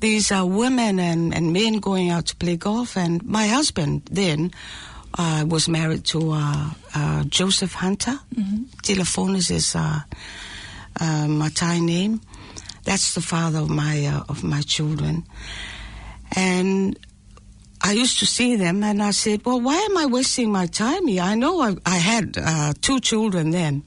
these 0.00 0.30
uh, 0.30 0.44
women 0.44 0.98
and, 0.98 1.32
and 1.34 1.52
men 1.52 1.78
going 1.78 2.10
out 2.10 2.26
to 2.26 2.36
play 2.36 2.56
golf. 2.56 2.96
And 2.96 3.24
my 3.24 3.46
husband 3.46 4.02
then 4.10 4.50
uh, 5.16 5.46
was 5.48 5.66
married 5.66 6.04
to 6.06 6.32
uh, 6.32 6.70
uh, 6.94 7.24
Joseph 7.24 7.72
Hunter. 7.72 8.18
Mm-hmm. 8.34 8.64
Telefono 8.82 9.36
is 9.36 9.48
his 9.48 9.74
uh, 9.74 10.00
uh, 11.00 11.26
Matai 11.28 11.80
name. 11.80 12.20
That's 12.84 13.14
the 13.14 13.20
father 13.20 13.60
of 13.60 13.70
my 13.70 14.06
uh, 14.06 14.24
of 14.28 14.44
my 14.44 14.60
children. 14.62 15.24
And 16.36 16.98
I 17.82 17.92
used 17.92 18.18
to 18.20 18.26
see 18.26 18.56
them, 18.56 18.82
and 18.82 19.02
I 19.02 19.12
said, 19.12 19.44
"Well, 19.44 19.60
why 19.60 19.76
am 19.76 19.96
I 19.96 20.06
wasting 20.06 20.50
my 20.52 20.66
time 20.66 21.06
here? 21.06 21.22
I 21.22 21.34
know 21.34 21.60
I, 21.60 21.76
I 21.84 21.96
had 21.96 22.36
uh, 22.38 22.72
two 22.80 23.00
children 23.00 23.50
then, 23.50 23.82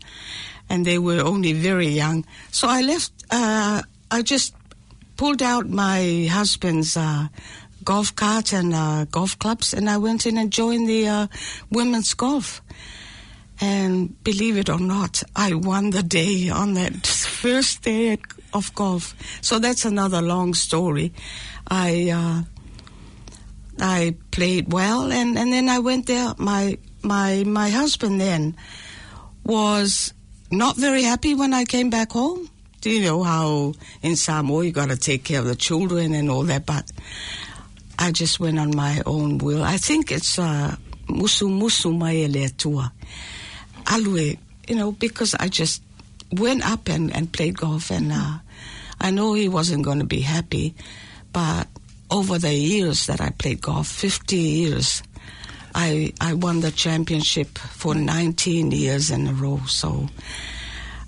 and 0.70 0.86
they 0.86 0.98
were 0.98 1.22
only 1.22 1.54
very 1.54 1.88
young. 1.88 2.26
So 2.52 2.68
I 2.68 2.82
left. 2.82 3.12
Uh, 3.30 3.82
I 4.10 4.22
just 4.22 4.54
pulled 5.18 5.42
out 5.42 5.68
my 5.68 6.28
husband's 6.30 6.96
uh, 6.96 7.28
golf 7.84 8.16
cart 8.16 8.54
and 8.54 8.74
uh, 8.74 9.06
golf 9.06 9.38
clubs, 9.40 9.74
and 9.74 9.90
I 9.90 9.98
went 9.98 10.26
in 10.26 10.38
and 10.38 10.52
joined 10.52 10.88
the 10.88 11.08
uh, 11.08 11.28
women's 11.72 12.14
golf. 12.14 12.62
And 13.60 14.22
believe 14.24 14.58
it 14.58 14.70
or 14.70 14.80
not, 14.80 15.24
I 15.36 15.56
won 15.56 15.90
the 15.90 16.04
day 16.04 16.50
on 16.50 16.76
that 16.76 17.08
first 17.42 17.82
day 17.82 18.12
at, 18.12 18.20
of 18.54 18.74
golf. 18.76 19.16
So 19.42 19.60
that's 19.60 19.86
another 19.86 20.22
long 20.22 20.54
story. 20.54 21.14
I 21.68 22.10
uh, 22.10 22.44
I 23.80 24.16
played 24.32 24.72
well, 24.72 25.12
and, 25.12 25.38
and 25.38 25.52
then 25.52 25.70
I 25.70 25.80
went 25.80 26.08
there. 26.08 26.34
My 26.38 26.78
my 27.04 27.44
my 27.46 27.70
husband 27.70 28.20
then 28.20 28.56
was 29.44 30.14
not 30.52 30.78
very 30.78 31.04
happy 31.04 31.34
when 31.34 31.54
I 31.54 31.66
came 31.66 31.90
back 31.90 32.12
home. 32.12 32.50
Do 32.82 32.90
you 32.90 33.02
know 33.02 33.24
how 33.24 33.74
in 34.02 34.16
Samoa 34.16 34.66
you 34.66 34.72
got 34.72 34.90
to 34.90 34.98
take 34.98 35.24
care 35.24 35.40
of 35.40 35.46
the 35.46 35.56
children 35.56 36.14
and 36.14 36.30
all 36.30 36.44
that? 36.44 36.66
But 36.66 36.92
I 38.00 38.12
just 38.12 38.40
went 38.40 38.60
on 38.60 38.76
my 38.76 39.02
own 39.06 39.40
will. 39.40 39.64
I 39.64 39.78
think 39.78 40.12
it's 40.12 40.38
uh, 40.38 40.76
musu 41.08 41.50
musu 41.50 41.92
maele 41.98 42.56
tua. 42.58 42.94
Alue, 43.88 44.38
you 44.68 44.76
know, 44.76 44.92
because 44.92 45.34
I 45.36 45.48
just 45.48 45.82
went 46.32 46.66
up 46.70 46.90
and, 46.90 47.14
and 47.16 47.32
played 47.32 47.58
golf, 47.58 47.92
and 47.92 48.12
uh, 48.12 48.40
I 49.00 49.12
know 49.12 49.34
he 49.34 49.50
wasn't 49.50 49.86
going 49.86 50.00
to 50.00 50.06
be 50.06 50.22
happy, 50.22 50.76
but 51.32 51.68
over 52.10 52.38
the 52.38 52.54
years 52.54 53.08
that 53.08 53.22
I 53.22 53.30
played 53.30 53.62
golf, 53.62 53.88
50 53.88 54.36
years, 54.36 55.04
I 55.76 56.14
I 56.20 56.34
won 56.34 56.62
the 56.62 56.72
championship 56.72 57.58
for 57.58 57.94
19 57.94 58.72
years 58.72 59.12
in 59.12 59.28
a 59.28 59.34
row. 59.34 59.62
So 59.68 60.10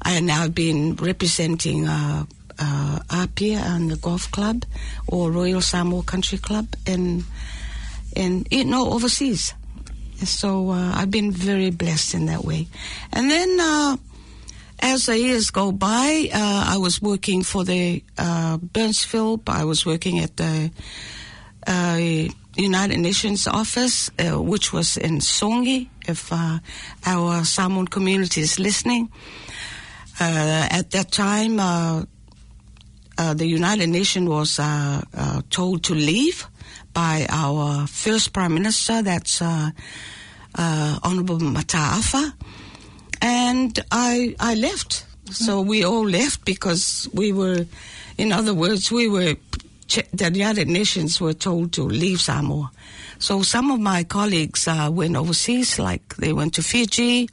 I 0.02 0.20
now 0.20 0.48
been 0.48 0.96
representing 0.96 1.88
uh, 1.88 2.26
uh, 2.60 3.00
Apia 3.10 3.60
and 3.60 3.90
the 3.90 3.96
golf 3.96 4.30
club 4.32 4.66
or 5.08 5.32
Royal 5.32 5.62
Samoa 5.62 6.04
Country 6.04 6.38
Club 6.38 6.68
and, 6.86 7.24
in 8.16 8.46
you 8.52 8.66
know 8.66 8.92
overseas. 8.92 9.54
So 10.18 10.72
uh, 10.72 10.92
I've 10.96 11.12
been 11.12 11.32
very 11.32 11.72
blessed 11.72 12.14
in 12.14 12.26
that 12.26 12.44
way. 12.44 12.68
And 13.14 13.32
then 13.32 13.58
uh, 13.60 13.98
as 14.82 15.06
the 15.06 15.18
years 15.18 15.52
go 15.52 15.72
by, 15.72 16.30
uh, 16.34 16.66
I 16.74 16.78
was 16.78 17.02
working 17.02 17.44
for 17.44 17.64
the 17.64 18.04
uh, 18.18 18.58
Burnsville. 18.58 19.42
I 19.48 19.64
was 19.66 19.86
working 19.86 20.20
at 20.20 20.38
the 20.38 20.72
uh, 21.68 22.00
United 22.56 23.00
Nations 23.00 23.48
office, 23.48 24.10
uh, 24.20 24.42
which 24.42 24.74
was 24.74 24.98
in 24.98 25.20
Songi, 25.20 25.90
if 26.08 26.32
uh, 26.32 26.60
our 27.06 27.46
Samoan 27.46 27.88
community 27.88 28.42
is 28.42 28.60
listening. 28.60 29.12
Uh, 30.20 30.68
at 30.72 30.92
that 30.92 31.12
time, 31.12 31.58
the 31.58 33.46
United 33.46 33.88
Nations 33.88 34.28
was 34.28 34.60
told 35.50 35.84
to 35.84 35.94
leave 35.94 36.48
by 36.94 37.26
our 37.30 37.88
first 37.88 38.34
Prime 38.34 38.54
Minister, 38.54 39.02
that's 39.02 39.42
Honorable 39.42 41.40
Mataafa, 41.40 42.34
and 43.22 43.80
I 43.92 44.36
I 44.40 44.56
left. 44.56 45.06
So 45.32 45.62
we 45.62 45.84
all 45.86 46.08
left 46.10 46.44
because 46.44 47.08
we 47.14 47.32
were, 47.32 47.66
in 48.18 48.32
other 48.32 48.54
words, 48.54 48.92
we 48.92 49.08
were 49.08 49.36
the 50.14 50.32
United 50.34 50.68
Nations 50.68 51.20
were 51.22 51.34
told 51.34 51.72
to 51.74 51.84
leave 51.84 52.20
Samoa. 52.22 52.72
So 53.20 53.42
some 53.42 53.72
of 53.72 53.80
my 53.80 54.04
colleagues 54.04 54.68
uh, 54.68 54.90
went 54.92 55.16
overseas, 55.16 55.78
like 55.80 56.16
they 56.18 56.32
went 56.34 56.54
to 56.56 56.64
Fiji 56.64 57.30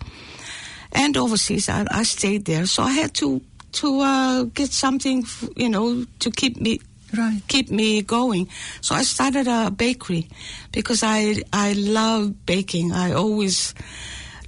and 0.92 1.16
overseas. 1.16 1.68
I, 1.68 1.86
I 1.90 2.02
stayed 2.02 2.44
there, 2.46 2.66
so 2.66 2.82
I 2.82 2.92
had 2.92 3.14
to 3.14 3.40
to 3.72 4.00
uh, 4.00 4.42
get 4.54 4.72
something, 4.72 5.24
you 5.54 5.68
know, 5.68 6.04
to 6.20 6.30
keep 6.30 6.60
me 6.60 6.80
Right. 7.16 7.40
keep 7.46 7.70
me 7.70 8.02
going. 8.02 8.48
So 8.80 8.94
I 8.94 9.02
started 9.02 9.46
a 9.46 9.70
bakery 9.70 10.28
because 10.72 11.02
I 11.04 11.36
I 11.52 11.72
love 11.74 12.44
baking. 12.46 12.92
I 12.92 13.12
always 13.12 13.74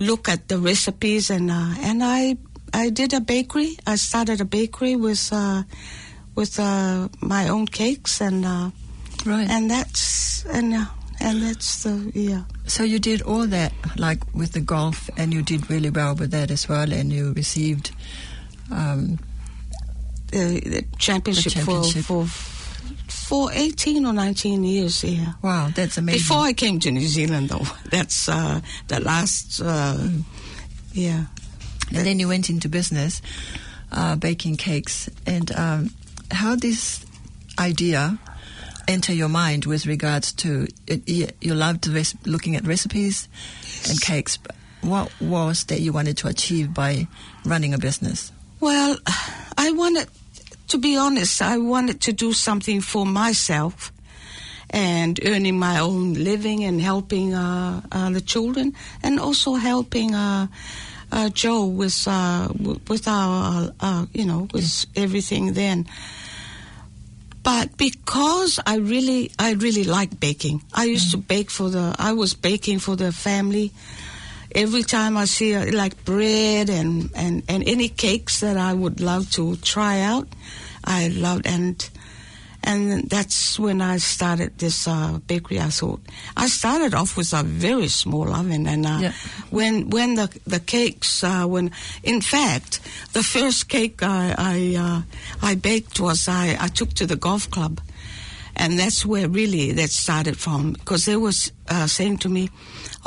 look 0.00 0.28
at 0.28 0.48
the 0.48 0.58
recipes 0.58 1.30
and 1.30 1.50
uh, 1.50 1.74
and 1.80 2.02
I 2.02 2.36
I 2.72 2.90
did 2.90 3.12
a 3.14 3.20
bakery. 3.20 3.76
I 3.86 3.96
started 3.96 4.40
a 4.40 4.44
bakery 4.44 4.96
with 4.96 5.28
uh, 5.32 5.62
with 6.34 6.58
uh, 6.60 7.08
my 7.20 7.48
own 7.48 7.66
cakes 7.66 8.20
and 8.20 8.44
uh, 8.44 8.70
Right. 9.26 9.48
and 9.50 9.70
that's 9.70 10.44
and 10.46 10.74
uh, 10.74 10.84
and 11.20 11.42
that's 11.42 11.82
the 11.82 12.10
yeah. 12.14 12.42
So 12.66 12.84
you 12.84 12.98
did 12.98 13.22
all 13.22 13.46
that, 13.48 13.72
like 13.96 14.20
with 14.34 14.52
the 14.52 14.60
golf, 14.60 15.10
and 15.16 15.32
you 15.34 15.42
did 15.42 15.68
really 15.70 15.90
well 15.90 16.14
with 16.14 16.30
that 16.30 16.50
as 16.50 16.68
well, 16.68 16.92
and 16.92 17.12
you 17.12 17.32
received. 17.34 17.90
Um, 18.70 19.18
The, 20.30 20.60
the 20.60 20.84
championship, 20.98 21.52
championship. 21.54 22.04
for 22.04 22.26
for 22.26 22.57
for 23.08 23.50
eighteen 23.52 24.04
or 24.06 24.12
nineteen 24.12 24.64
years. 24.64 25.02
Yeah. 25.04 25.32
wow, 25.42 25.70
that's 25.74 25.98
amazing. 25.98 26.20
Before 26.20 26.44
I 26.44 26.52
came 26.52 26.78
to 26.80 26.90
New 26.90 27.06
Zealand, 27.06 27.48
though, 27.50 27.66
that's 27.90 28.28
uh, 28.28 28.60
the 28.88 29.00
last. 29.00 29.60
Uh, 29.60 30.08
Yeah. 30.92 31.26
and 31.94 32.06
then 32.06 32.18
you 32.18 32.28
went 32.28 32.50
into 32.50 32.68
business, 32.68 33.22
uh, 33.92 34.16
baking 34.16 34.56
cakes. 34.56 35.08
And 35.26 35.50
um, 35.52 35.90
how 36.30 36.56
this 36.56 37.04
idea 37.58 38.18
enter 38.88 39.12
your 39.12 39.28
mind 39.28 39.64
with 39.66 39.86
regards 39.86 40.32
to 40.32 40.66
it, 40.86 41.02
you 41.40 41.54
loved 41.54 41.86
res- 41.86 42.14
looking 42.24 42.56
at 42.56 42.66
recipes 42.66 43.28
and 43.88 44.00
cakes. 44.00 44.36
but 44.38 44.54
What 44.80 45.12
was 45.20 45.64
that 45.64 45.80
you 45.80 45.92
wanted 45.92 46.16
to 46.18 46.28
achieve 46.28 46.72
by 46.74 47.06
running 47.44 47.74
a 47.74 47.78
business? 47.78 48.32
Well, 48.60 48.96
I 49.58 49.70
wanted, 49.72 50.08
to 50.68 50.78
be 50.78 50.96
honest, 50.96 51.42
I 51.42 51.58
wanted 51.58 52.00
to 52.02 52.12
do 52.12 52.32
something 52.32 52.80
for 52.80 53.06
myself 53.06 53.92
and 54.70 55.18
earning 55.24 55.58
my 55.58 55.80
own 55.80 56.14
living 56.14 56.64
and 56.64 56.80
helping 56.80 57.34
uh, 57.34 57.80
uh, 57.90 58.10
the 58.10 58.20
children 58.20 58.74
and 59.02 59.18
also 59.18 59.54
helping 59.54 60.14
uh, 60.14 60.46
uh, 61.10 61.30
Joe 61.30 61.64
with 61.64 62.06
uh, 62.06 62.48
with 62.86 63.08
our 63.08 63.72
uh, 63.80 64.06
you 64.12 64.26
know 64.26 64.48
with 64.52 64.86
everything 64.94 65.54
then. 65.54 65.86
But 67.42 67.78
because 67.78 68.60
I 68.66 68.76
really 68.76 69.30
I 69.38 69.52
really 69.52 69.84
like 69.84 70.20
baking, 70.20 70.62
I 70.74 70.84
used 70.84 71.12
to 71.12 71.16
bake 71.16 71.50
for 71.50 71.70
the 71.70 71.96
I 71.98 72.12
was 72.12 72.34
baking 72.34 72.80
for 72.80 72.94
the 72.94 73.10
family. 73.10 73.72
Every 74.54 74.82
time 74.82 75.16
I 75.16 75.26
see 75.26 75.54
uh, 75.54 75.72
like 75.72 76.04
bread 76.04 76.70
and, 76.70 77.10
and, 77.14 77.42
and 77.48 77.68
any 77.68 77.88
cakes 77.88 78.40
that 78.40 78.56
I 78.56 78.72
would 78.72 79.00
love 79.00 79.30
to 79.32 79.56
try 79.56 80.00
out, 80.00 80.26
I 80.84 81.08
loved 81.08 81.46
and 81.46 81.88
and 82.64 83.08
that's 83.08 83.56
when 83.58 83.80
I 83.80 83.98
started 83.98 84.58
this 84.58 84.88
uh, 84.88 85.20
bakery. 85.26 85.60
I 85.60 85.68
thought 85.70 86.00
I 86.36 86.48
started 86.48 86.92
off 86.92 87.16
with 87.16 87.32
a 87.32 87.42
very 87.44 87.86
small 87.88 88.32
oven, 88.34 88.66
and 88.66 88.84
uh, 88.84 88.98
Yeah. 89.00 89.12
when 89.50 89.90
when 89.90 90.16
the 90.16 90.28
the 90.44 90.58
cakes 90.60 91.22
uh, 91.22 91.44
when 91.46 91.70
in 92.02 92.20
fact 92.20 92.80
the 93.12 93.22
first 93.22 93.68
cake 93.68 94.02
I 94.02 94.34
I, 94.36 94.76
uh, 94.76 95.02
I 95.40 95.54
baked 95.54 96.00
was 96.00 96.26
I, 96.28 96.56
I 96.58 96.68
took 96.68 96.94
to 96.94 97.06
the 97.06 97.16
golf 97.16 97.48
club, 97.48 97.80
and 98.56 98.76
that's 98.78 99.06
where 99.06 99.28
really 99.28 99.72
that 99.72 99.90
started 99.90 100.36
from 100.36 100.72
because 100.72 101.04
they 101.04 101.16
was 101.16 101.52
uh, 101.68 101.86
saying 101.86 102.18
to 102.18 102.28
me, 102.28 102.50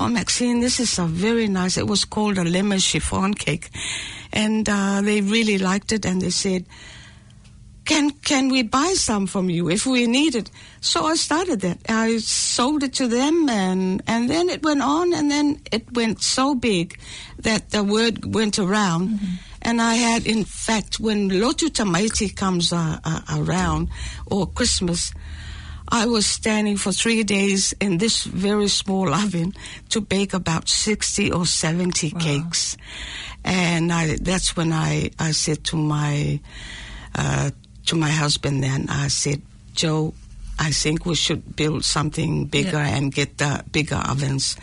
"Oh 0.02 0.08
Maxine, 0.08 0.60
this 0.60 0.80
is 0.80 1.00
a 1.00 1.06
very 1.06 1.48
nice." 1.48 1.78
It 1.78 1.88
was 1.88 2.06
called 2.06 2.38
a 2.38 2.44
lemon 2.44 2.80
chiffon 2.80 3.34
cake, 3.34 3.70
and 4.34 4.68
uh, 4.68 5.02
they 5.02 5.22
really 5.22 5.58
liked 5.58 5.92
it, 5.92 6.06
and 6.06 6.22
they 6.22 6.32
said 6.32 6.66
can 7.86 8.12
can 8.12 8.50
we 8.50 8.64
buy 8.64 8.94
some 8.94 9.28
from 9.28 9.50
you 9.50 9.70
if 9.70 9.86
we 9.86 10.08
need 10.08 10.36
it? 10.36 10.50
So 10.82 11.06
I 11.06 11.16
started 11.16 11.62
that. 11.62 11.80
I 11.90 12.18
sold 12.20 12.84
it 12.84 12.94
to 12.96 13.08
them, 13.08 13.50
and 13.50 14.02
and 14.08 14.30
then 14.30 14.50
it 14.50 14.64
went 14.64 14.82
on, 14.82 15.14
and 15.14 15.30
then 15.30 15.62
it 15.72 15.92
went 15.94 16.22
so 16.22 16.56
big 16.56 16.98
that 17.40 17.72
the 17.72 17.84
word 17.84 18.34
went 18.34 18.60
around. 18.60 19.20
And 19.64 19.82
I 19.82 19.96
had, 19.96 20.26
in 20.26 20.44
fact, 20.44 21.00
when 21.00 21.30
Lotu 21.30 21.70
Tamaiti 21.70 22.36
comes 22.36 22.74
uh, 22.74 22.98
uh, 23.04 23.22
around, 23.30 23.90
or 24.26 24.48
Christmas, 24.48 25.14
I 25.92 26.06
was 26.06 26.26
standing 26.26 26.78
for 26.78 26.92
three 26.94 27.24
days 27.24 27.74
in 27.82 27.98
this 27.98 28.24
very 28.24 28.70
small 28.70 29.14
oven 29.14 29.54
to 29.90 30.00
bake 30.02 30.34
about 30.34 30.70
60 30.70 31.32
or 31.32 31.46
70 31.46 32.12
cakes. 32.12 32.78
And 33.44 33.92
I, 33.92 34.16
that's 34.22 34.56
when 34.56 34.72
I, 34.72 35.12
I 35.20 35.32
said 35.32 35.64
to 35.66 35.76
my, 35.76 36.40
uh, 37.16 37.52
to 37.88 37.96
my 37.96 38.10
husband 38.10 38.64
then, 38.64 38.88
I 38.90 39.10
said, 39.10 39.42
Joe, 39.74 40.14
I 40.60 40.72
think 40.72 41.06
we 41.06 41.16
should 41.16 41.56
build 41.56 41.84
something 41.84 42.46
bigger 42.46 42.78
Yeah. 42.78 42.96
and 42.96 43.14
get 43.14 43.38
the 43.40 43.64
bigger 43.72 43.96
ovens 44.08 44.56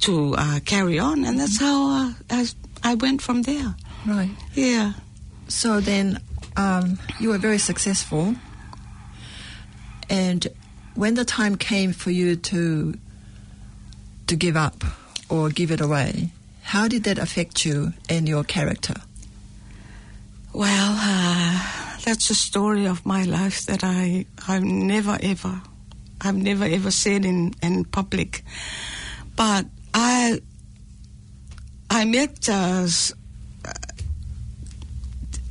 to 0.00 0.34
uh, 0.36 0.58
carry 0.64 0.98
on. 0.98 1.24
And 1.24 1.38
that's 1.38 1.60
how 1.60 2.08
uh, 2.08 2.12
I, 2.30 2.46
I 2.82 2.94
went 2.96 3.22
from 3.22 3.42
there. 3.42 3.74
Right. 4.06 4.30
Yeah. 4.54 4.94
So 5.48 5.80
then 5.80 6.18
um, 6.56 6.98
you 7.20 7.28
were 7.28 7.38
very 7.38 7.58
successful. 7.58 8.34
And 10.10 10.46
when 10.94 11.14
the 11.14 11.24
time 11.24 11.56
came 11.56 11.92
for 11.92 12.10
you 12.10 12.36
to 12.36 12.94
to 14.26 14.36
give 14.36 14.56
up 14.56 14.84
or 15.28 15.50
give 15.50 15.70
it 15.70 15.80
away, 15.80 16.30
how 16.62 16.88
did 16.88 17.04
that 17.04 17.18
affect 17.18 17.64
you 17.66 17.92
and 18.08 18.28
your 18.28 18.44
character? 18.44 18.94
Well, 20.52 20.96
uh, 20.98 21.98
that's 22.04 22.30
a 22.30 22.34
story 22.34 22.86
of 22.86 23.04
my 23.04 23.24
life 23.24 23.66
that 23.66 23.82
I 23.82 24.24
I've 24.48 24.62
never 24.64 25.18
ever 25.22 25.60
I've 26.20 26.36
never 26.36 26.64
ever 26.64 26.90
said 26.90 27.24
in 27.24 27.54
in 27.62 27.84
public, 27.84 28.44
but 29.36 29.66
I 29.92 30.40
I 31.90 32.04
met 32.04 32.48
uh, 32.48 32.84
s- 32.84 33.12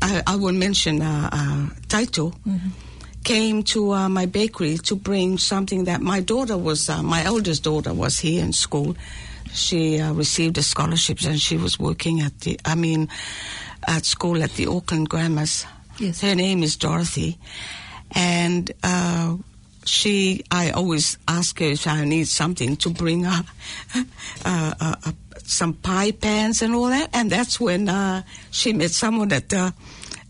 I, 0.01 0.21
I 0.27 0.36
will 0.36 0.53
mention 0.53 1.01
uh, 1.01 1.29
uh, 1.32 1.67
Taito 1.88 2.34
came 3.23 3.63
to 3.63 3.93
uh, 3.93 4.09
my 4.09 4.25
bakery 4.25 4.77
to 4.77 4.95
bring 4.95 5.38
something 5.38 5.86
that 5.86 6.01
my 6.01 6.19
daughter 6.19 6.57
was 6.57 6.89
uh, 6.89 7.01
my 7.01 7.23
eldest 7.23 7.63
daughter 7.63 7.93
was 7.93 8.19
here 8.19 8.43
in 8.43 8.53
school. 8.53 8.95
She 9.51 9.99
uh, 9.99 10.13
received 10.13 10.57
a 10.57 10.63
scholarship 10.63 11.21
and 11.21 11.39
she 11.39 11.57
was 11.57 11.79
working 11.79 12.21
at 12.21 12.39
the 12.41 12.59
I 12.65 12.75
mean 12.75 13.09
at 13.88 14.05
school 14.05 14.41
at 14.43 14.51
the 14.51 14.67
Auckland 14.67 15.09
Grammars. 15.09 15.65
Yes. 15.99 16.21
Her 16.21 16.36
name 16.36 16.63
is 16.63 16.75
Dorothy, 16.75 17.38
and 18.12 18.71
uh, 18.83 19.38
she. 19.86 20.43
I 20.49 20.71
always 20.71 21.17
ask 21.27 21.59
her 21.59 21.65
if 21.65 21.88
I 21.88 22.03
need 22.05 22.27
something 22.27 22.77
to 22.77 22.89
bring 22.89 23.25
her, 23.25 23.43
uh, 23.95 24.73
uh, 24.79 24.95
uh, 25.05 25.12
some 25.43 25.73
pie 25.73 26.12
pans 26.12 26.62
and 26.62 26.73
all 26.73 26.88
that. 26.88 27.09
And 27.13 27.29
that's 27.29 27.59
when 27.59 27.89
uh, 27.89 28.23
she 28.49 28.73
met 28.73 28.91
someone 28.91 29.31
at 29.33 29.49
the 29.49 29.73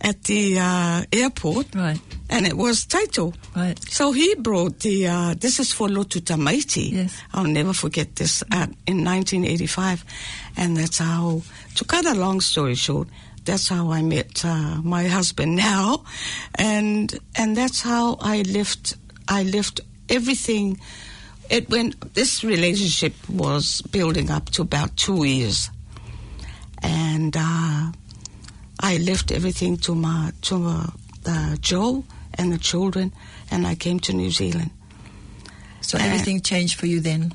at 0.03 0.23
the 0.25 0.59
uh, 0.59 1.03
airport, 1.13 1.73
Right. 1.73 1.99
and 2.29 2.45
it 2.45 2.57
was 2.57 2.85
Taito. 2.85 3.33
Right. 3.55 3.79
So 3.89 4.11
he 4.11 4.35
brought 4.35 4.79
the. 4.81 5.07
Uh, 5.07 5.33
this 5.39 5.59
is 5.59 5.71
for 5.71 5.87
Lotu 5.87 6.19
Tamaiti. 6.21 6.91
Yes. 6.91 7.15
I'll 7.33 7.45
never 7.45 7.71
forget 7.73 8.15
this 8.17 8.43
at, 8.51 8.69
in 8.85 9.03
1985, 9.05 10.03
and 10.57 10.75
that's 10.77 10.97
how. 10.99 11.41
To 11.75 11.85
cut 11.85 12.05
a 12.05 12.13
long 12.15 12.41
story 12.41 12.75
short, 12.75 13.07
that's 13.45 13.69
how 13.69 13.91
I 13.91 14.01
met 14.01 14.43
uh, 14.45 14.81
my 14.83 15.07
husband 15.07 15.55
now, 15.55 16.03
and 16.55 17.17
and 17.35 17.55
that's 17.55 17.81
how 17.81 18.17
I 18.19 18.41
lived. 18.43 18.97
I 19.27 19.43
lived 19.43 19.79
everything. 20.09 20.79
It 21.49 21.69
went. 21.69 22.13
This 22.13 22.43
relationship 22.43 23.13
was 23.29 23.81
building 23.91 24.29
up 24.29 24.49
to 24.51 24.61
about 24.63 24.97
two 24.97 25.23
years, 25.23 25.69
and 26.81 27.35
uh, 27.37 27.91
I 28.79 28.97
left 28.97 29.31
everything 29.31 29.77
to 29.77 29.95
my 29.95 30.31
to 30.41 30.55
uh, 30.65 30.87
uh, 31.25 31.55
Joe 31.61 32.03
and 32.33 32.51
the 32.51 32.57
children, 32.57 33.11
and 33.51 33.65
I 33.67 33.75
came 33.75 33.99
to 34.01 34.13
New 34.13 34.31
Zealand. 34.31 34.71
So 35.81 35.97
Uh, 35.97 36.01
everything 36.03 36.41
changed 36.41 36.79
for 36.79 36.87
you 36.87 36.99
then. 37.01 37.33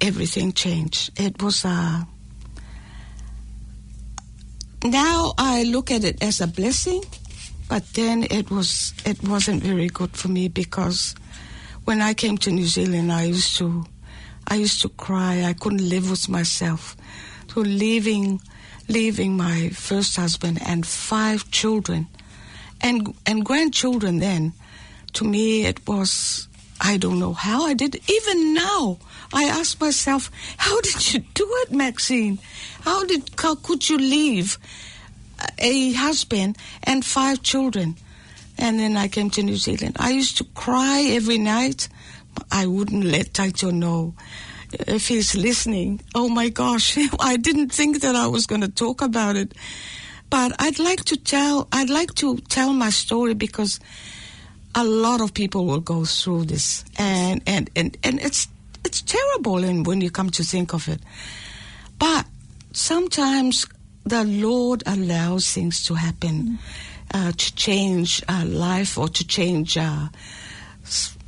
everything 0.00 0.52
changed. 0.52 1.10
It 1.16 1.40
was 1.42 1.64
uh, 1.64 2.04
now 4.84 5.32
I 5.38 5.62
look 5.64 5.90
at 5.90 6.04
it 6.04 6.22
as 6.22 6.40
a 6.40 6.46
blessing, 6.46 7.02
but 7.68 7.84
then 7.94 8.26
it 8.30 8.50
was 8.50 8.92
it 9.04 9.22
wasn't 9.22 9.62
very 9.62 9.88
good 9.88 10.16
for 10.16 10.28
me 10.28 10.48
because 10.48 11.14
when 11.84 12.00
I 12.02 12.14
came 12.14 12.36
to 12.38 12.50
New 12.50 12.66
Zealand, 12.66 13.12
I 13.12 13.24
used 13.24 13.56
to 13.58 13.84
I 14.48 14.56
used 14.56 14.80
to 14.82 14.88
cry. 14.88 15.44
I 15.44 15.52
couldn't 15.54 15.88
live 15.88 16.10
with 16.10 16.28
myself. 16.28 16.96
So 17.54 17.60
leaving 17.60 18.40
leaving 18.90 19.36
my 19.36 19.68
first 19.70 20.16
husband 20.16 20.58
and 20.66 20.86
five 20.86 21.50
children 21.50 22.08
and 22.80 23.14
and 23.24 23.44
grandchildren 23.44 24.18
then 24.18 24.52
to 25.12 25.24
me 25.24 25.64
it 25.64 25.86
was 25.86 26.48
I 26.80 26.96
don't 26.96 27.18
know 27.18 27.34
how 27.34 27.66
I 27.66 27.74
did. 27.74 28.00
Even 28.08 28.54
now, 28.54 28.98
I 29.34 29.44
ask 29.44 29.78
myself, 29.80 30.30
how 30.56 30.80
did 30.80 31.12
you 31.12 31.20
do 31.34 31.46
it, 31.62 31.72
Maxine? 31.72 32.38
How 32.80 33.04
did 33.04 33.30
how 33.38 33.56
could 33.56 33.88
you 33.90 33.98
leave 33.98 34.58
a 35.58 35.92
husband 35.92 36.56
and 36.82 37.04
five 37.04 37.42
children? 37.42 37.96
And 38.56 38.78
then 38.78 38.96
I 38.96 39.08
came 39.08 39.30
to 39.30 39.42
New 39.42 39.56
Zealand. 39.56 39.96
I 39.98 40.10
used 40.10 40.38
to 40.38 40.44
cry 40.54 41.02
every 41.10 41.38
night. 41.38 41.88
I 42.50 42.66
wouldn't 42.66 43.04
let 43.04 43.34
Taito 43.34 43.72
know 43.72 44.14
if 44.72 45.08
he's 45.08 45.34
listening. 45.34 46.00
Oh 46.14 46.28
my 46.28 46.48
gosh, 46.48 46.98
I 47.20 47.36
didn't 47.36 47.70
think 47.72 48.00
that 48.00 48.14
I 48.14 48.26
was 48.26 48.46
going 48.46 48.62
to 48.62 48.68
talk 48.68 49.02
about 49.02 49.36
it. 49.36 49.54
But 50.28 50.52
I'd 50.58 50.78
like 50.78 51.04
to 51.06 51.16
tell. 51.16 51.68
I'd 51.72 51.90
like 51.90 52.14
to 52.16 52.36
tell 52.48 52.72
my 52.72 52.90
story 52.90 53.34
because 53.34 53.80
a 54.74 54.84
lot 54.84 55.20
of 55.20 55.34
people 55.34 55.66
will 55.66 55.80
go 55.80 56.04
through 56.04 56.44
this, 56.44 56.84
and 56.96 57.42
and 57.46 57.68
and, 57.74 57.96
and 58.04 58.20
it's 58.20 58.46
it's 58.84 59.02
terrible. 59.02 59.64
And 59.64 59.86
when 59.86 60.00
you 60.00 60.10
come 60.10 60.30
to 60.30 60.44
think 60.44 60.72
of 60.72 60.88
it, 60.88 61.00
but 61.98 62.26
sometimes 62.72 63.66
the 64.04 64.24
Lord 64.24 64.82
allows 64.86 65.52
things 65.52 65.84
to 65.86 65.94
happen 65.94 66.58
uh, 67.12 67.32
to 67.32 67.54
change 67.54 68.22
uh, 68.28 68.44
life 68.46 68.96
or 68.96 69.08
to 69.08 69.26
change, 69.26 69.76
uh, 69.76 70.08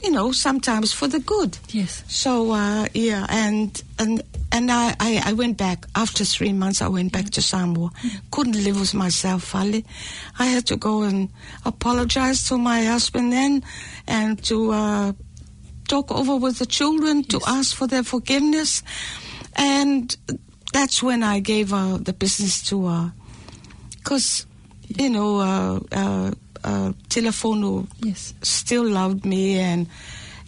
you 0.02 0.10
know, 0.10 0.32
sometimes 0.32 0.92
for 0.92 1.06
the 1.06 1.20
good. 1.20 1.58
Yes. 1.68 2.02
So 2.08 2.52
uh, 2.52 2.86
yeah, 2.94 3.26
and 3.28 3.82
and 3.98 4.22
and 4.50 4.70
I, 4.70 4.94
I, 5.00 5.22
I 5.26 5.32
went 5.32 5.56
back 5.56 5.86
after 5.94 6.24
three 6.24 6.52
months. 6.52 6.82
I 6.82 6.88
went 6.88 7.12
back 7.12 7.30
to 7.30 7.42
Samoa. 7.42 7.90
Couldn't 8.30 8.62
live 8.62 8.78
with 8.78 8.94
myself, 8.94 9.52
Fali. 9.52 9.84
I 10.38 10.46
had 10.46 10.66
to 10.66 10.76
go 10.76 11.02
and 11.02 11.30
apologize 11.64 12.46
to 12.48 12.58
my 12.58 12.84
husband 12.84 13.32
then, 13.32 13.62
and 14.06 14.42
to 14.44 14.72
uh, 14.72 15.12
talk 15.88 16.10
over 16.10 16.36
with 16.36 16.58
the 16.58 16.66
children 16.66 17.22
to 17.24 17.40
ask 17.46 17.74
for 17.76 17.86
their 17.86 18.02
forgiveness, 18.02 18.82
and 19.56 20.16
that's 20.72 21.02
when 21.02 21.22
I 21.22 21.40
gave 21.40 21.72
uh, 21.72 21.98
the 21.98 22.12
business 22.12 22.62
to, 22.68 22.86
her, 22.88 23.12
because 23.98 24.46
you 24.98 25.10
know, 25.10 25.80
uh, 26.64 26.92
Telefono 27.08 27.86
Yes. 28.02 28.34
still 28.42 28.84
loved 28.88 29.24
me 29.24 29.58
and 29.58 29.86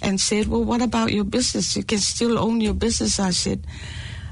and 0.03 0.21
said, 0.21 0.47
"Well, 0.49 0.65
what 0.65 0.83
about 0.83 1.13
your 1.13 1.25
business? 1.25 1.77
You 1.77 1.83
can 1.85 1.99
still 1.99 2.39
own 2.39 2.61
your 2.61 2.75
business." 2.75 3.19
I 3.19 3.31
said, 3.33 3.61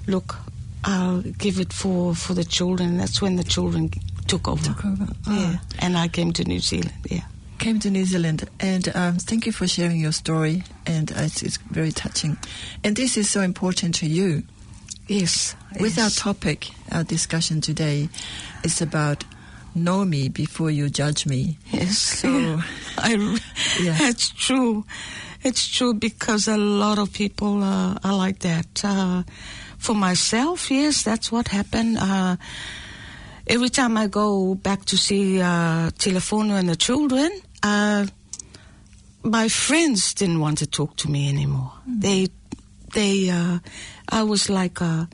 "Look, 0.07 0.37
I'll 0.85 1.23
give 1.39 1.59
it 1.61 1.73
for 1.73 2.15
for 2.15 2.35
the 2.35 2.45
children." 2.45 2.99
That's 2.99 3.21
when 3.23 3.37
the 3.37 3.45
children 3.45 3.91
took 4.27 4.49
over. 4.49 4.65
Took 4.65 4.85
over. 4.85 5.07
Yeah, 5.27 5.57
Ah. 5.57 5.61
and 5.79 5.97
I 5.97 6.09
came 6.09 6.33
to 6.33 6.45
New 6.45 6.61
Zealand. 6.61 6.93
Yeah. 7.11 7.25
Came 7.59 7.79
to 7.81 7.91
New 7.91 8.05
Zealand, 8.05 8.49
and 8.61 8.89
um, 8.97 9.17
thank 9.19 9.47
you 9.47 9.53
for 9.53 9.69
sharing 9.69 10.01
your 10.01 10.13
story. 10.13 10.65
And 10.85 11.13
uh, 11.13 11.23
it's, 11.23 11.43
it's 11.43 11.59
very 11.71 11.93
touching. 11.93 12.37
And 12.83 12.97
this 12.97 13.17
is 13.17 13.31
so 13.31 13.41
important 13.41 13.95
to 13.97 14.07
you. 14.07 14.43
Yes. 15.07 15.55
With 15.81 15.99
our 15.99 16.11
topic, 16.11 16.71
our 16.91 17.05
discussion 17.05 17.61
today 17.61 18.09
is 18.65 18.81
about 18.83 19.25
know 19.75 20.05
me 20.05 20.29
before 20.29 20.71
you 20.71 20.89
judge 20.91 21.27
me. 21.27 21.59
Yes. 21.71 21.99
So- 21.99 22.61
I, 22.99 23.15
Yeah. 23.81 23.97
it's 24.09 24.29
true. 24.31 24.85
It's 25.43 25.67
true 25.69 25.95
because 25.95 26.47
a 26.49 26.57
lot 26.57 26.99
of 26.99 27.13
people 27.13 27.63
uh, 27.65 27.99
are 28.05 28.15
like 28.17 28.41
that. 28.41 28.85
Uh, 28.85 29.23
for 29.79 29.95
myself, 29.95 30.71
yes, 30.71 31.03
that's 31.03 31.33
what 31.33 31.49
happened. 31.49 31.99
Uh, 31.99 32.37
every 33.49 33.69
time 33.69 33.97
I 33.97 34.07
go 34.07 34.55
back 34.55 34.85
to 34.87 34.97
see 34.97 35.41
uh, 35.41 35.91
Telefono 35.99 36.53
and 36.59 36.69
the 36.69 36.77
children, 36.77 37.31
uh, 37.65 38.07
my 39.25 39.49
friends 39.49 40.15
didn't 40.15 40.39
want 40.39 40.59
to 40.59 40.67
talk 40.67 40.97
to 40.99 41.11
me 41.11 41.29
anymore. 41.29 41.73
They, 41.87 42.29
they, 42.95 43.29
uh, 43.31 43.59
I 44.09 44.23
was 44.23 44.49
like, 44.49 44.81
uh, 44.81 45.07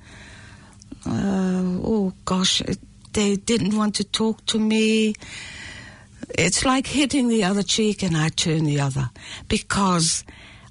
uh, 1.07 1.63
oh 1.85 2.13
gosh, 2.27 2.61
it, 2.63 2.79
they 3.19 3.35
didn't 3.35 3.77
want 3.77 3.97
to 3.97 4.05
talk 4.05 4.47
to 4.47 4.61
me. 4.61 5.13
It's 6.39 6.65
like 6.65 6.87
hitting 6.87 7.27
the 7.27 7.43
other 7.43 7.65
cheek 7.65 8.05
and 8.05 8.17
I 8.17 8.29
turn 8.29 8.63
the 8.63 8.79
other 8.79 9.11
because 9.49 10.23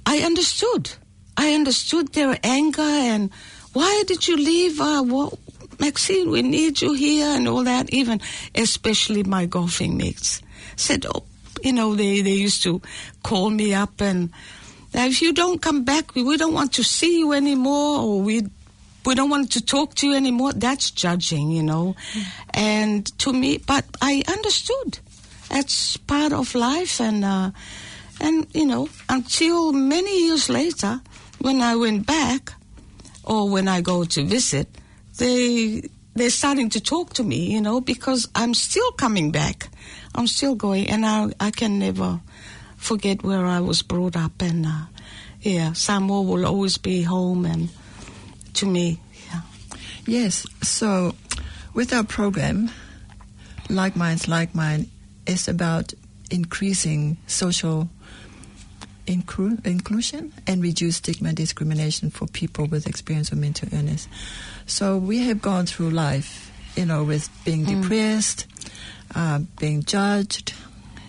I 0.06 0.20
understood. 0.20 0.94
I 1.36 1.54
understood 1.54 2.14
their 2.14 2.40
anger 2.44 2.82
and 2.82 3.32
why 3.74 4.04
did 4.08 4.30
you 4.30 4.38
leave? 4.38 4.80
Uh, 4.80 5.04
what, 5.04 5.34
Maxine, 5.78 6.32
we 6.32 6.42
need 6.42 6.82
you 6.82 6.94
here 6.94 7.36
and 7.36 7.50
all 7.50 7.66
that. 7.66 7.94
Even, 7.94 8.22
especially 8.56 9.24
my 9.24 9.46
golfing 9.46 9.98
mates 9.98 10.42
said, 10.78 11.06
oh, 11.06 11.26
you 11.62 11.74
know, 11.74 11.96
they, 11.96 12.22
they 12.22 12.32
used 12.32 12.64
to 12.64 12.82
call 13.24 13.50
me 13.50 13.74
up 13.74 14.00
and 14.00 14.32
if 14.94 15.22
you 15.22 15.34
don't 15.34 15.62
come 15.62 15.84
back, 15.84 16.16
we, 16.16 16.24
we 16.24 16.38
don't 16.38 16.54
want 16.54 16.72
to 16.74 16.84
see 16.84 17.20
you 17.20 17.34
anymore 17.34 18.00
or 18.00 18.22
we 18.22 18.44
we 19.08 19.16
don't 19.16 19.30
want 19.30 19.54
to 19.54 19.64
talk 19.64 19.96
to 19.96 20.08
you 20.08 20.16
anymore. 20.16 20.52
That's 20.52 20.92
judging, 20.92 21.50
you 21.50 21.64
know. 21.64 21.96
And 22.54 23.06
to 23.20 23.32
me, 23.32 23.58
but 23.58 23.86
I 24.02 24.22
understood. 24.28 25.00
That's 25.50 25.96
part 25.96 26.34
of 26.34 26.54
life, 26.54 27.00
and 27.00 27.24
uh, 27.24 27.52
and 28.20 28.48
you 28.54 28.66
know, 28.66 28.90
until 29.08 29.72
many 29.72 30.26
years 30.26 30.50
later, 30.50 31.00
when 31.40 31.62
I 31.62 31.78
went 31.78 32.06
back, 32.06 32.52
or 33.24 33.50
when 33.50 33.70
I 33.70 33.80
go 33.80 34.04
to 34.04 34.26
visit, 34.26 34.68
they 35.20 35.88
they're 36.14 36.30
starting 36.30 36.70
to 36.72 36.82
talk 36.82 37.14
to 37.14 37.24
me, 37.24 37.54
you 37.54 37.62
know, 37.62 37.80
because 37.80 38.28
I'm 38.36 38.54
still 38.54 38.92
coming 38.92 39.32
back. 39.32 39.70
I'm 40.16 40.28
still 40.28 40.56
going, 40.56 40.90
and 40.90 41.06
I 41.06 41.32
I 41.40 41.52
can 41.52 41.80
never 41.80 42.20
forget 42.76 43.24
where 43.24 43.46
I 43.46 43.62
was 43.62 43.82
brought 43.84 44.18
up, 44.18 44.42
and 44.42 44.66
uh, 44.66 44.86
yeah, 45.40 45.72
Samoa 45.72 46.24
will 46.24 46.46
always 46.46 46.78
be 46.78 47.04
home, 47.04 47.46
and 47.46 47.70
to 48.58 48.66
me, 48.66 49.00
yeah. 49.32 49.42
Yes. 50.06 50.46
So, 50.62 51.16
with 51.74 51.94
our 51.94 52.04
program, 52.04 52.72
Like 53.70 53.96
Minds, 53.96 54.28
Like 54.28 54.56
Mine, 54.56 54.90
is 55.26 55.48
about 55.48 55.94
increasing 56.32 57.18
social 57.28 57.90
incru- 59.06 59.66
inclusion 59.66 60.34
and 60.48 60.62
reduce 60.62 60.98
stigma 60.98 61.30
and 61.30 61.38
discrimination 61.38 62.10
for 62.10 62.28
people 62.28 62.66
with 62.66 62.88
experience 62.88 63.32
of 63.32 63.38
mental 63.38 63.70
illness. 63.72 64.08
So, 64.66 64.98
we 64.98 65.20
have 65.20 65.42
gone 65.42 65.66
through 65.66 65.92
life, 65.92 66.52
you 66.76 66.86
know, 66.86 67.04
with 67.04 67.30
being 67.46 67.64
depressed, 67.64 68.48
uh, 69.16 69.40
being 69.60 69.84
judged, 69.84 70.54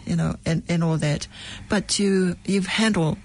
you 0.04 0.16
know, 0.16 0.36
and, 0.44 0.62
and 0.68 0.84
all 0.84 0.96
that. 0.98 1.26
But 1.68 1.98
you, 1.98 2.36
you've 2.44 2.66
handled 2.66 3.18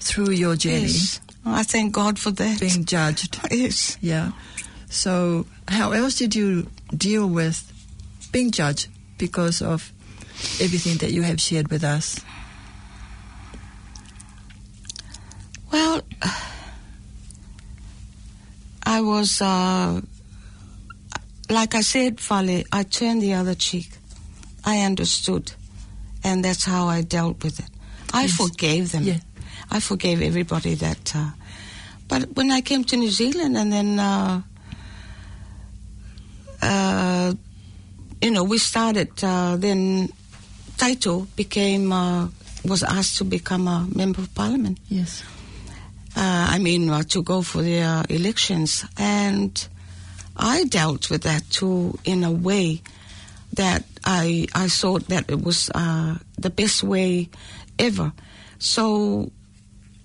through 0.00 0.30
your 0.32 0.56
journey 0.56 0.82
Yes. 0.82 1.20
I 1.46 1.62
thank 1.62 1.92
God 1.92 2.18
for 2.18 2.30
that. 2.30 2.60
being 2.60 2.84
judged. 2.84 3.38
yes. 3.50 3.96
Yeah. 4.00 4.32
So, 4.88 5.46
how 5.68 5.92
else 5.92 6.14
did 6.16 6.34
you 6.34 6.68
deal 6.96 7.26
with 7.28 7.70
being 8.32 8.50
judged 8.50 8.88
because 9.18 9.60
of 9.62 9.92
everything 10.60 10.98
that 10.98 11.12
you 11.12 11.22
have 11.22 11.40
shared 11.40 11.68
with 11.70 11.84
us? 11.84 12.20
Well, 15.72 16.02
I 18.84 19.00
was, 19.00 19.40
uh, 19.42 20.00
like 21.50 21.74
I 21.74 21.80
said, 21.80 22.20
Fale, 22.20 22.62
I 22.72 22.84
turned 22.84 23.22
the 23.22 23.34
other 23.34 23.54
cheek. 23.54 23.88
I 24.64 24.80
understood. 24.80 25.52
And 26.22 26.44
that's 26.44 26.64
how 26.64 26.86
I 26.86 27.02
dealt 27.02 27.42
with 27.42 27.58
it. 27.58 27.66
I 28.12 28.22
Yes. 28.22 28.32
forgave 28.36 28.92
them. 28.92 29.02
Yeah. 29.04 29.18
I 29.70 29.80
forgave 29.80 30.22
everybody 30.22 30.74
that. 30.74 31.12
Uh, 31.14 31.30
but 32.08 32.34
when 32.36 32.50
I 32.50 32.60
came 32.60 32.84
to 32.84 32.96
New 32.96 33.10
Zealand 33.10 33.56
and 33.56 33.72
then, 33.72 33.98
uh, 33.98 34.42
uh, 36.62 37.32
you 38.20 38.30
know, 38.30 38.44
we 38.44 38.58
started, 38.58 39.10
uh, 39.22 39.56
then 39.56 40.08
Taito 40.76 41.26
became, 41.36 41.92
uh, 41.92 42.28
was 42.64 42.82
asked 42.82 43.18
to 43.18 43.24
become 43.24 43.68
a 43.68 43.86
member 43.94 44.20
of 44.22 44.34
parliament 44.34 44.78
Yes. 44.88 45.22
uh, 46.16 46.46
I 46.50 46.58
mean, 46.58 46.88
uh, 46.90 47.02
to 47.04 47.22
go 47.22 47.42
for 47.42 47.62
the 47.62 47.80
uh, 47.80 48.02
elections. 48.08 48.84
And 48.96 49.68
I 50.36 50.64
dealt 50.64 51.10
with 51.10 51.22
that 51.22 51.48
too 51.50 51.98
in 52.04 52.24
a 52.24 52.30
way 52.30 52.82
that 53.54 53.84
I, 54.04 54.46
I 54.54 54.68
thought 54.68 55.08
that 55.08 55.30
it 55.30 55.42
was 55.42 55.70
uh, 55.74 56.16
the 56.38 56.50
best 56.50 56.82
way 56.82 57.28
ever. 57.78 58.12
So 58.58 59.30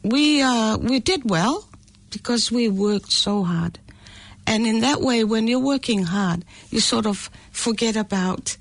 we 0.04 0.42
uh, 0.42 0.78
we 0.78 1.00
did 1.00 1.30
well 1.30 1.68
because 2.12 2.52
we 2.52 2.70
worked 2.70 3.12
so 3.12 3.44
hard, 3.44 3.80
and 4.48 4.66
in 4.66 4.80
that 4.82 5.02
way, 5.02 5.24
when 5.24 5.48
you're 5.48 5.60
working 5.60 6.04
hard, 6.04 6.44
you 6.72 6.80
sort 6.80 7.06
of 7.06 7.30
forget 7.52 7.96
about 7.96 8.58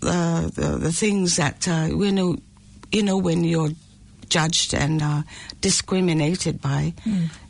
the 0.00 0.50
the, 0.54 0.78
the 0.78 0.92
things 0.92 1.36
that 1.36 1.66
uh, 1.68 1.86
you 1.90 2.12
know 2.12 2.36
you 2.92 3.02
know 3.02 3.16
when 3.16 3.44
you're 3.44 3.70
judged 4.28 4.74
and 4.74 5.00
uh, 5.02 5.22
discriminated 5.62 6.60
by, 6.60 6.92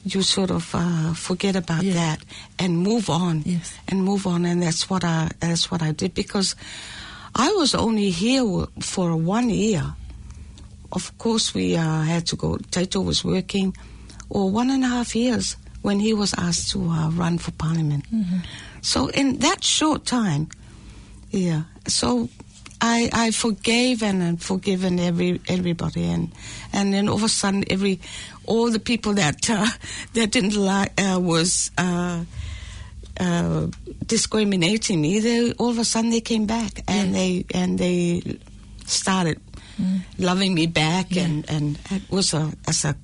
you 0.05 0.23
sort 0.23 0.51
of 0.51 0.71
uh, 0.75 1.13
forget 1.13 1.57
about 1.57 1.83
Yeah. 1.83 1.95
that 1.95 2.21
and 2.59 2.79
move 2.79 3.11
on 3.11 3.43
Yes. 3.45 3.75
and 3.89 4.05
move 4.05 4.27
on, 4.29 4.45
and 4.47 4.63
that's 4.63 4.89
what 4.89 5.03
I 5.05 5.29
that's 5.41 5.71
what 5.73 5.83
I 5.83 5.91
did 5.93 6.15
because 6.15 6.55
I 7.35 7.51
was 7.53 7.75
only 7.75 8.11
here 8.11 8.67
for 8.81 9.17
one 9.17 9.51
year. 9.51 9.95
Of 10.93 11.17
course, 11.19 11.55
we 11.55 11.77
uh, 11.77 12.03
had 12.03 12.27
to 12.29 12.37
go. 12.37 12.57
Taito 12.71 13.05
was 13.05 13.25
working, 13.25 13.77
or 14.31 14.51
one 14.51 14.71
and 14.71 14.85
a 14.85 14.89
half 14.89 15.15
years 15.15 15.57
when 15.83 16.01
he 16.01 16.15
was 16.15 16.35
asked 16.35 16.71
to 16.73 16.89
uh, 16.89 17.11
run 17.11 17.39
for 17.39 17.53
parliament. 17.53 18.05
So 18.81 19.09
in 19.09 19.39
that 19.39 19.63
short 19.63 20.07
time, 20.07 20.49
yeah. 21.31 21.63
So 21.87 22.29
I 22.81 23.11
I 23.13 23.31
forgave 23.33 24.03
and, 24.03 24.23
and 24.23 24.43
forgiven 24.43 24.99
every 24.99 25.41
everybody, 25.49 26.05
and 26.05 26.33
and 26.73 26.93
then 26.93 27.09
all 27.09 27.17
of 27.17 27.23
a 27.23 27.29
sudden, 27.29 27.65
every 27.71 28.01
all 28.47 28.71
the 28.71 28.81
people 28.81 29.15
that 29.15 29.51
uh, 29.51 29.67
that 30.15 30.31
didn't 30.31 30.57
like 30.57 30.93
uh, 31.01 31.19
was. 31.21 31.71
Uh, 31.77 32.25
uh, 33.21 33.67
discriminating 34.07 35.01
me, 35.01 35.19
they 35.19 35.53
all 35.55 35.71
of 35.71 35.79
a 35.79 35.85
sudden 35.85 36.11
they 36.11 36.21
came 36.21 36.47
back 36.47 36.85
and 36.87 37.13
they 37.13 37.45
and 37.53 37.77
they 37.77 38.23
started 38.87 39.41
loving 40.19 40.55
me 40.55 40.67
back, 40.67 41.17
and 41.17 41.45
and 41.49 41.79
it 41.91 42.03
was 42.11 42.35
a 42.35 42.53
as 42.67 42.85
a 42.85 42.95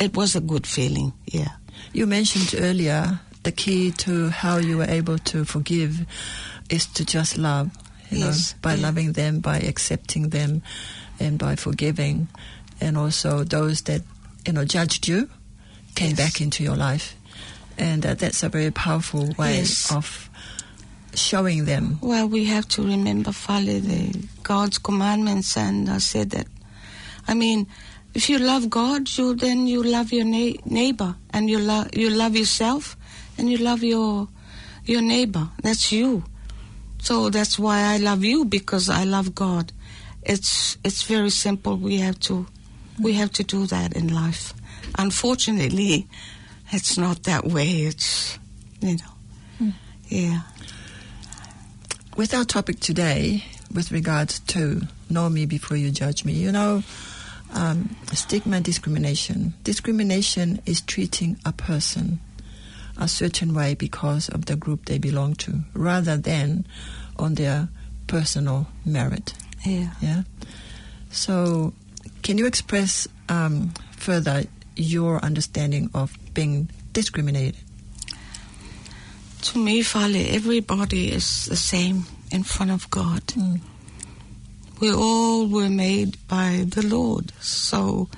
it 0.00 0.16
was 0.16 0.36
a 0.36 0.40
good 0.40 0.66
feeling. 0.66 1.12
Yeah. 1.26 1.48
You 1.92 2.06
mentioned 2.06 2.54
earlier 2.58 3.20
the 3.44 3.52
key 3.52 3.92
to 3.92 4.28
how 4.30 4.56
you 4.58 4.78
were 4.78 4.90
able 4.90 5.18
to 5.18 5.44
forgive 5.44 6.04
is 6.70 6.86
to 6.86 7.04
just 7.04 7.38
love. 7.38 7.70
You 8.10 8.18
Yes, 8.18 8.52
know, 8.54 8.58
by 8.62 8.74
yeah. 8.74 8.82
loving 8.86 9.12
them, 9.12 9.40
by 9.40 9.58
accepting 9.58 10.30
them, 10.30 10.62
and 11.20 11.38
by 11.38 11.56
forgiving, 11.56 12.28
and 12.80 12.96
also 12.96 13.44
those 13.44 13.82
that 13.82 14.02
you 14.46 14.52
know 14.52 14.64
judged 14.64 15.06
you 15.08 15.28
came 15.94 16.10
Yes. 16.10 16.18
back 16.18 16.40
into 16.40 16.62
your 16.64 16.76
life, 16.76 17.14
and 17.76 18.04
uh, 18.06 18.14
that's 18.14 18.42
a 18.42 18.48
very 18.48 18.70
powerful 18.70 19.34
way 19.38 19.58
Yes. 19.58 19.92
of 19.92 20.27
showing 21.14 21.64
them. 21.64 21.98
Well, 22.00 22.28
we 22.28 22.44
have 22.46 22.68
to 22.68 22.82
remember, 22.82 23.32
follow 23.32 23.78
the 23.78 24.28
God's 24.42 24.78
commandments, 24.78 25.56
and 25.56 25.88
I 25.88 25.98
said 25.98 26.30
that. 26.30 26.46
I 27.26 27.34
mean, 27.34 27.66
if 28.14 28.28
you 28.30 28.38
love 28.38 28.70
God, 28.70 29.08
you 29.16 29.34
then 29.34 29.66
you 29.66 29.82
love 29.82 30.12
your 30.12 30.24
na- 30.24 30.58
neighbor, 30.64 31.16
and 31.30 31.50
you 31.50 31.58
love 31.58 31.94
you 31.94 32.10
love 32.10 32.36
yourself, 32.36 32.96
and 33.36 33.50
you 33.50 33.58
love 33.58 33.82
your 33.82 34.28
your 34.84 35.02
neighbor. 35.02 35.50
That's 35.62 35.92
you. 35.92 36.24
So 37.00 37.30
that's 37.30 37.58
why 37.58 37.82
I 37.82 37.98
love 37.98 38.24
you 38.24 38.44
because 38.44 38.88
I 38.88 39.04
love 39.04 39.34
God. 39.34 39.72
It's 40.22 40.78
it's 40.84 41.02
very 41.02 41.30
simple. 41.30 41.76
We 41.76 41.98
have 41.98 42.18
to 42.20 42.46
we 43.00 43.12
have 43.14 43.32
to 43.32 43.44
do 43.44 43.66
that 43.66 43.94
in 43.94 44.12
life. 44.12 44.54
Unfortunately, 44.98 46.06
it's 46.72 46.98
not 46.98 47.24
that 47.24 47.44
way. 47.44 47.82
It's 47.82 48.38
you 48.80 48.96
know, 48.96 49.12
hmm. 49.58 49.70
yeah. 50.08 50.40
With 52.18 52.34
our 52.34 52.44
topic 52.44 52.80
today, 52.80 53.44
with 53.72 53.92
regards 53.92 54.40
to 54.40 54.82
know 55.08 55.30
me 55.30 55.46
before 55.46 55.76
you 55.76 55.88
judge 55.92 56.24
me, 56.24 56.32
you 56.32 56.50
know, 56.50 56.82
um, 57.54 57.94
stigma 58.12 58.56
and 58.56 58.64
discrimination. 58.64 59.54
Discrimination 59.62 60.60
is 60.66 60.80
treating 60.80 61.38
a 61.46 61.52
person 61.52 62.18
a 62.96 63.06
certain 63.06 63.54
way 63.54 63.74
because 63.74 64.28
of 64.30 64.46
the 64.46 64.56
group 64.56 64.86
they 64.86 64.98
belong 64.98 65.36
to, 65.36 65.60
rather 65.74 66.16
than 66.16 66.66
on 67.16 67.34
their 67.34 67.68
personal 68.08 68.66
merit. 68.84 69.32
Yeah. 69.64 69.90
Yeah. 70.00 70.22
So, 71.12 71.72
can 72.24 72.36
you 72.36 72.46
express 72.46 73.06
um, 73.28 73.72
further 73.92 74.42
your 74.74 75.24
understanding 75.24 75.88
of 75.94 76.18
being 76.34 76.68
discriminated? 76.92 77.62
To 79.42 79.58
me, 79.58 79.82
Fale, 79.82 80.34
everybody 80.34 81.12
is 81.12 81.46
the 81.46 81.56
same 81.56 82.04
in 82.30 82.42
front 82.42 82.70
of 82.70 82.90
God. 82.90 83.22
We 84.80 84.92
all 84.92 85.46
were 85.46 85.68
made 85.70 86.16
by 86.28 86.64
the 86.66 86.84
Lord. 86.86 87.32
So, 87.40 88.08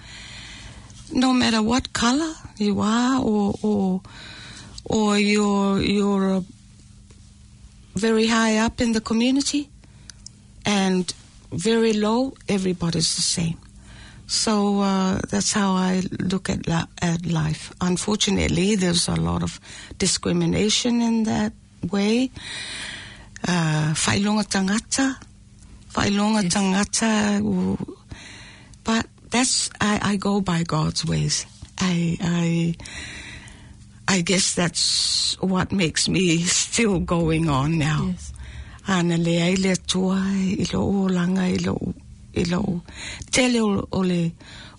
no 1.12 1.33
matter 1.33 1.62
what 1.62 1.92
color 1.92 2.33
you 2.56 2.80
are, 2.80 3.22
or 3.22 3.54
or 3.62 4.00
or 4.85 5.18
you're 5.18 5.80
you're 5.80 6.35
uh, 6.37 6.40
very 7.94 8.26
high 8.26 8.56
up 8.56 8.80
in 8.80 8.92
the 8.92 9.00
community, 9.00 9.68
and 10.64 11.12
very 11.52 11.92
low, 11.92 12.35
everybody's 12.48 13.14
the 13.16 13.22
same. 13.22 13.59
So 14.30 14.78
uh, 14.80 15.18
that's 15.28 15.52
how 15.52 15.72
I 15.74 16.02
look 16.20 16.48
at, 16.50 16.68
la- 16.68 16.86
at 17.02 17.26
life. 17.26 17.72
Unfortunately, 17.80 18.76
there's 18.76 19.08
a 19.08 19.16
lot 19.16 19.42
of 19.42 19.58
discrimination 19.98 21.02
in 21.02 21.24
that 21.24 21.52
way. 21.90 22.30
Uh, 23.42 23.92
tangata, 24.46 25.16
whailonga 25.94 26.44
Yes. 26.44 26.54
tangata. 26.54 27.96
But 28.84 29.06
that's 29.30 29.68
I, 29.80 29.98
I 30.12 30.16
go 30.16 30.40
by 30.40 30.62
God's 30.62 31.04
ways. 31.04 31.44
I 31.78 32.16
I 32.20 32.76
I 34.06 34.20
guess 34.20 34.54
that's 34.54 35.36
what 35.40 35.72
makes 35.72 36.08
me 36.08 36.38
still 36.62 37.00
going 37.00 37.48
on 37.48 37.78
now. 37.78 38.10
Yes. 38.14 38.32
Ana 38.86 39.16
le 39.18 39.42
ai 39.42 39.54
le 39.56 39.74
tua 39.74 40.22
i 40.22 40.66
lo 40.72 40.82
o 40.86 41.08
langa 41.08 41.50
i 41.50 41.56
lo 41.56 41.94
i 42.40 42.44
lo 42.44 42.83
tele 43.31 43.61
o, 43.61 43.87
o 43.92 44.00
le 44.00 44.33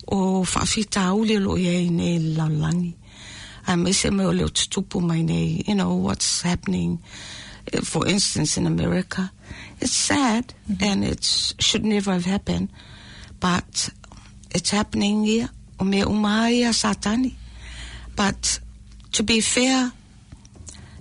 o 0.08 0.42
whawhita 0.44 1.14
ule 1.14 1.38
lo 1.38 1.56
i 1.56 1.68
ei 1.68 1.90
nei 1.90 2.18
laulangi. 2.36 2.96
Me 3.76 3.92
se 3.92 4.10
me 4.10 4.24
o 4.26 4.32
le 4.32 4.44
o 4.44 4.48
tutupu 4.48 5.00
mai 5.00 5.22
nei, 5.22 5.62
you 5.66 5.74
know, 5.74 5.94
what's 5.94 6.42
happening, 6.42 6.98
for 7.84 8.06
instance, 8.08 8.56
in 8.56 8.66
America. 8.66 9.30
It's 9.80 9.92
sad 9.92 10.52
mm-hmm. 10.68 10.84
and 10.84 11.04
it 11.04 11.24
should 11.24 11.84
never 11.84 12.12
have 12.12 12.24
happened, 12.24 12.70
but 13.38 13.90
it's 14.50 14.70
happening 14.70 15.24
here. 15.24 15.48
O 15.78 15.84
me 15.84 16.02
umai 16.02 16.66
a 16.66 16.72
satani. 16.72 17.34
But 18.16 18.60
to 19.12 19.22
be 19.22 19.40
fair, 19.40 19.92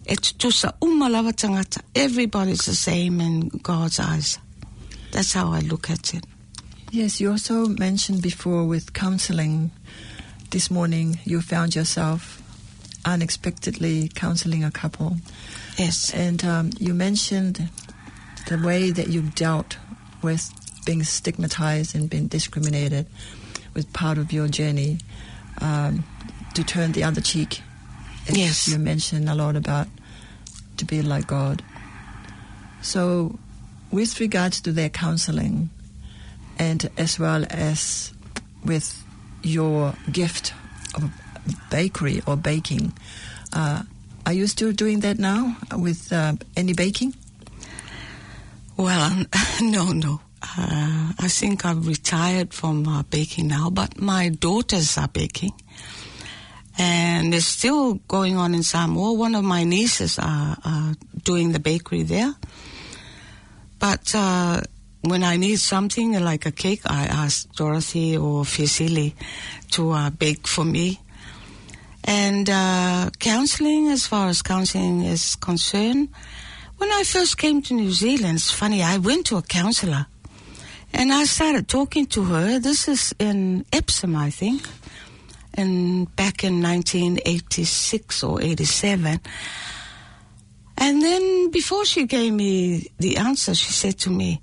it's 0.05 0.33
tusa 0.33 0.73
umalawa 0.79 1.33
tangata. 1.33 1.81
Everybody's 1.95 2.65
the 2.65 2.75
same 2.75 3.19
in 3.21 3.49
God's 3.49 3.99
eyes. 3.99 4.39
That's 5.11 5.33
how 5.33 5.51
I 5.51 5.59
look 5.59 5.89
at 5.89 6.13
it. 6.13 6.25
Yes, 6.93 7.21
you 7.21 7.31
also 7.31 7.67
mentioned 7.67 8.21
before 8.21 8.65
with 8.65 8.91
counseling 8.91 9.71
this 10.49 10.69
morning 10.69 11.19
you 11.23 11.39
found 11.39 11.73
yourself 11.73 12.41
unexpectedly 13.05 14.09
counseling 14.13 14.65
a 14.65 14.71
couple. 14.71 15.15
Yes. 15.77 16.13
And 16.13 16.43
um, 16.43 16.71
you 16.79 16.93
mentioned 16.93 17.69
the 18.49 18.57
way 18.57 18.91
that 18.91 19.07
you 19.07 19.21
dealt 19.21 19.77
with 20.21 20.51
being 20.85 21.03
stigmatized 21.03 21.95
and 21.95 22.09
being 22.09 22.27
discriminated 22.27 23.07
was 23.73 23.85
part 23.85 24.17
of 24.17 24.33
your 24.33 24.49
journey 24.49 24.97
um, 25.61 26.03
to 26.55 26.63
turn 26.65 26.91
the 26.91 27.05
other 27.05 27.21
cheek. 27.21 27.61
Yes. 28.29 28.67
You 28.67 28.79
mentioned 28.79 29.29
a 29.29 29.35
lot 29.35 29.55
about 29.55 29.87
to 30.75 30.83
be 30.83 31.01
like 31.01 31.25
God. 31.25 31.63
So, 32.81 33.39
with 33.91 34.19
regards 34.19 34.59
to 34.61 34.73
their 34.73 34.89
counseling, 34.89 35.69
and 36.61 36.91
as 36.95 37.17
well 37.17 37.43
as 37.49 38.13
with 38.63 39.03
your 39.41 39.95
gift 40.11 40.53
of 40.93 41.09
bakery 41.71 42.21
or 42.27 42.37
baking, 42.37 42.93
uh, 43.51 43.81
are 44.27 44.33
you 44.33 44.45
still 44.45 44.71
doing 44.71 44.99
that 44.99 45.17
now 45.17 45.57
with 45.75 46.13
uh, 46.13 46.33
any 46.55 46.73
baking? 46.73 47.15
Well, 48.77 49.25
no, 49.61 49.91
no. 49.91 50.21
Uh, 50.43 51.13
I 51.17 51.27
think 51.27 51.65
I've 51.65 51.87
retired 51.87 52.53
from 52.53 52.87
uh, 52.87 53.03
baking 53.09 53.47
now, 53.47 53.71
but 53.71 53.99
my 53.99 54.29
daughters 54.29 54.99
are 54.99 55.07
baking. 55.07 55.53
And 56.77 57.33
it's 57.33 57.47
still 57.47 57.95
going 58.07 58.37
on 58.37 58.53
in 58.53 58.61
Samoa. 58.61 59.13
One 59.13 59.33
of 59.33 59.43
my 59.43 59.63
nieces 59.63 60.19
are, 60.19 60.57
doing 61.23 61.51
the 61.51 61.59
bakery 61.59 62.01
there. 62.01 62.33
But 63.77 64.13
uh, 64.15 64.61
when 65.01 65.23
I 65.23 65.37
need 65.37 65.57
something 65.59 66.19
like 66.19 66.45
a 66.45 66.51
cake, 66.51 66.81
I 66.85 67.05
ask 67.05 67.51
Dorothy 67.53 68.17
or 68.17 68.43
Fisili 68.43 69.13
to 69.71 69.91
uh, 69.91 70.09
bake 70.09 70.47
for 70.47 70.65
me. 70.65 70.99
And 72.03 72.49
uh, 72.49 73.09
counseling, 73.19 73.87
as 73.89 74.07
far 74.07 74.27
as 74.27 74.41
counseling 74.41 75.03
is 75.03 75.35
concerned, 75.35 76.09
when 76.77 76.91
I 76.91 77.03
first 77.03 77.37
came 77.37 77.61
to 77.63 77.73
New 77.73 77.91
Zealand, 77.91 78.35
it's 78.35 78.51
funny, 78.51 78.81
I 78.81 78.97
went 78.97 79.27
to 79.27 79.37
a 79.37 79.41
counselor 79.41 80.07
and 80.93 81.13
I 81.13 81.25
started 81.25 81.67
talking 81.67 82.05
to 82.07 82.23
her. 82.23 82.59
This 82.59 82.87
is 82.87 83.13
in 83.19 83.65
Epsom, 83.71 84.15
I 84.15 84.29
think. 84.29 84.61
and 85.53 86.13
back 86.15 86.43
in 86.43 86.61
1986 86.61 88.23
or 88.23 88.41
87. 88.41 89.19
And 90.77 91.01
then 91.01 91.51
before 91.51 91.85
she 91.85 92.05
gave 92.05 92.33
me 92.33 92.91
the 92.97 93.17
answer, 93.17 93.53
she 93.53 93.71
said 93.71 93.99
to 93.99 94.09
me, 94.09 94.41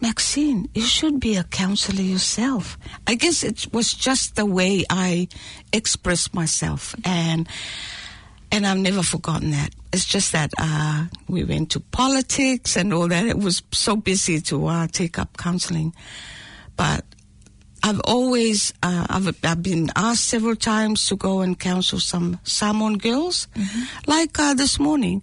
Maxine, 0.00 0.68
you 0.74 0.82
should 0.82 1.20
be 1.20 1.36
a 1.36 1.44
counselor 1.44 2.02
yourself. 2.02 2.78
I 3.06 3.14
guess 3.14 3.42
it 3.42 3.72
was 3.72 3.92
just 3.92 4.36
the 4.36 4.44
way 4.44 4.84
I 4.90 5.28
expressed 5.72 6.34
myself, 6.34 6.94
and 7.04 7.48
and 8.52 8.66
I've 8.66 8.78
never 8.78 9.02
forgotten 9.02 9.50
that. 9.52 9.70
It's 9.92 10.04
just 10.04 10.32
that 10.32 10.52
uh, 10.58 11.06
we 11.28 11.44
went 11.44 11.70
to 11.70 11.80
politics 11.80 12.76
and 12.76 12.92
all 12.92 13.08
that. 13.08 13.26
It 13.26 13.38
was 13.38 13.62
so 13.72 13.96
busy 13.96 14.40
to 14.42 14.66
uh, 14.66 14.86
take 14.88 15.18
up 15.18 15.36
counseling, 15.38 15.94
but 16.76 17.04
I've 17.82 18.00
always 18.04 18.74
uh, 18.82 19.06
I've, 19.08 19.28
I've 19.44 19.62
been 19.62 19.90
asked 19.96 20.24
several 20.24 20.56
times 20.56 21.06
to 21.06 21.16
go 21.16 21.40
and 21.40 21.58
counsel 21.58 22.00
some 22.00 22.38
Samoan 22.42 22.98
girls, 22.98 23.48
like 24.06 24.38
uh, 24.38 24.54
this 24.54 24.78
morning. 24.78 25.22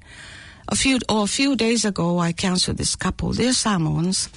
A 0.69 0.75
few 0.75 0.97
or 1.09 1.25
a 1.25 1.27
few 1.27 1.57
days 1.57 1.83
ago, 1.83 2.19
I 2.19 2.31
counseled 2.31 2.77
this 2.77 2.95
couple. 2.95 3.33
They're 3.33 3.51
Samoans, 3.51 4.29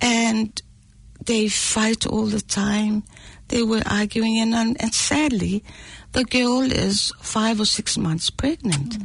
and 0.00 0.60
they 1.24 1.48
fight 1.48 2.06
all 2.06 2.26
the 2.26 2.40
time. 2.40 3.04
They 3.48 3.62
were 3.62 3.82
arguing, 3.86 4.38
and 4.40 4.54
and 4.54 4.94
sadly, 4.94 5.62
the 6.12 6.24
girl 6.24 6.62
is 6.62 7.12
five 7.20 7.60
or 7.60 7.66
six 7.66 7.98
months 7.98 8.30
pregnant. 8.30 8.96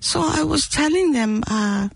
So 0.00 0.20
I 0.22 0.42
was 0.42 0.68
telling 0.68 1.12
them, 1.12 1.42
uh, 1.46 1.88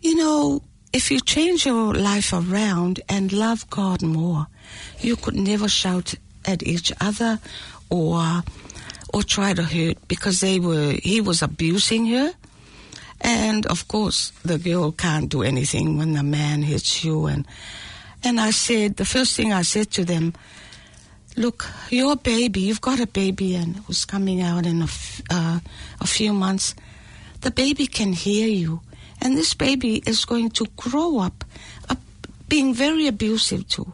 you 0.00 0.14
know, 0.14 0.62
if 0.92 1.10
you 1.10 1.20
change 1.20 1.66
your 1.66 1.94
life 1.94 2.32
around 2.32 3.00
and 3.08 3.32
love 3.32 3.68
God 3.70 4.02
more, 4.02 4.46
you 4.98 5.16
could 5.16 5.36
never 5.36 5.68
shout 5.68 6.14
at 6.44 6.62
each 6.62 6.92
other 7.00 7.38
or 7.90 8.42
or 9.12 9.22
try 9.22 9.52
to 9.52 9.62
hurt 9.62 9.96
because 10.08 10.40
they 10.40 10.58
were 10.58 10.94
he 11.02 11.20
was 11.20 11.42
abusing 11.42 12.06
her. 12.06 12.32
And 13.20 13.66
of 13.66 13.86
course, 13.88 14.32
the 14.44 14.58
girl 14.58 14.92
can't 14.92 15.28
do 15.28 15.42
anything 15.42 15.98
when 15.98 16.14
the 16.14 16.22
man 16.22 16.62
hits 16.62 17.04
you. 17.04 17.26
And 17.26 17.46
and 18.22 18.40
I 18.40 18.50
said 18.50 18.96
the 18.96 19.04
first 19.04 19.36
thing 19.36 19.52
I 19.52 19.62
said 19.62 19.90
to 19.92 20.04
them, 20.04 20.34
look, 21.36 21.66
your 21.90 22.16
baby, 22.16 22.60
you've 22.60 22.80
got 22.80 23.00
a 23.00 23.06
baby, 23.06 23.54
and 23.54 23.76
it 23.76 23.88
was 23.88 24.04
coming 24.04 24.42
out 24.42 24.66
in 24.66 24.82
a, 24.82 24.84
f- 24.84 25.22
uh, 25.30 25.60
a 26.00 26.06
few 26.06 26.32
months. 26.32 26.74
The 27.40 27.50
baby 27.50 27.86
can 27.86 28.12
hear 28.12 28.48
you, 28.48 28.80
and 29.20 29.36
this 29.36 29.54
baby 29.54 30.02
is 30.06 30.24
going 30.24 30.50
to 30.50 30.66
grow 30.76 31.18
up, 31.18 31.44
up 31.88 31.98
being 32.48 32.74
very 32.74 33.06
abusive 33.06 33.66
too. 33.68 33.92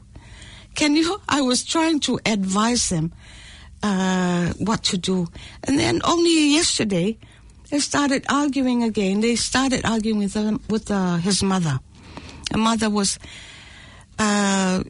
Can 0.74 0.96
you? 0.96 1.20
I 1.28 1.40
was 1.42 1.64
trying 1.64 2.00
to 2.00 2.18
advise 2.26 2.88
them 2.88 3.12
uh, 3.82 4.52
what 4.58 4.82
to 4.84 4.98
do, 4.98 5.28
and 5.64 5.78
then 5.78 6.00
only 6.04 6.54
yesterday 6.54 7.18
they 7.70 7.80
started 7.80 8.24
arguing 8.28 8.82
again. 8.82 9.20
They 9.20 9.36
started 9.36 9.84
arguing 9.84 10.18
with 10.18 10.34
them, 10.34 10.60
with 10.68 10.90
uh, 10.90 11.16
his 11.16 11.42
mother. 11.42 11.80
The 12.50 12.58
mother 12.58 12.90
was. 12.90 13.18
Uh, 14.18 14.84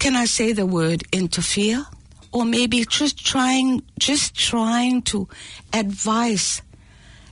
can 0.00 0.16
I 0.16 0.26
say 0.26 0.52
the 0.52 0.66
word 0.66 1.04
interfere? 1.12 1.84
Or 2.32 2.44
maybe 2.44 2.84
just 2.84 3.24
trying, 3.24 3.82
just 3.98 4.34
trying 4.34 5.02
to 5.02 5.28
advise, 5.72 6.62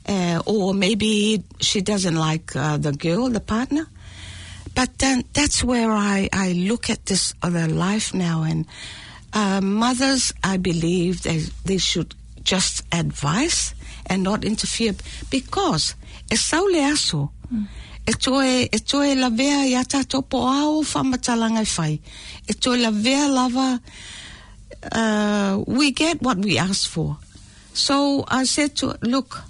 uh, 0.08 0.40
or 0.46 0.72
maybe 0.72 1.42
she 1.60 1.80
doesn't 1.80 2.14
like 2.14 2.54
uh, 2.54 2.76
the 2.76 2.92
girl, 2.92 3.28
the 3.28 3.40
partner. 3.40 3.86
But 4.76 4.98
then 4.98 5.24
that's 5.32 5.64
where 5.64 5.90
I, 5.90 6.28
I 6.32 6.52
look 6.52 6.88
at 6.88 7.06
this 7.06 7.34
other 7.42 7.66
life 7.66 8.14
now, 8.14 8.44
and 8.44 8.64
uh, 9.32 9.60
mothers, 9.60 10.32
I 10.44 10.56
believe 10.56 11.24
they 11.24 11.38
they 11.64 11.78
should 11.78 12.14
just 12.44 12.84
advise 12.92 13.74
and 14.06 14.22
not 14.22 14.44
interfere. 14.44 14.94
Because 15.30 15.94
e 16.30 16.36
saule 16.36 16.84
aso 16.84 17.30
e 18.06 18.12
toe 18.12 18.68
e 18.72 18.78
toe 18.78 19.14
la 19.14 19.30
vea 19.30 19.66
ia 19.66 19.84
tātou 19.84 20.22
po 20.22 20.46
ao 20.48 20.82
whamatalanga 20.82 21.62
i 21.62 21.70
whai. 21.76 22.00
E 22.46 22.54
toe 22.54 22.76
la 22.76 22.90
vea 22.90 23.28
lava 23.28 23.80
uh, 24.92 25.62
we 25.66 25.92
get 25.92 26.20
what 26.22 26.38
we 26.38 26.58
ask 26.58 26.88
for. 26.88 27.16
So 27.74 28.24
I 28.28 28.44
said 28.44 28.76
to 28.76 28.98
look 29.02 29.40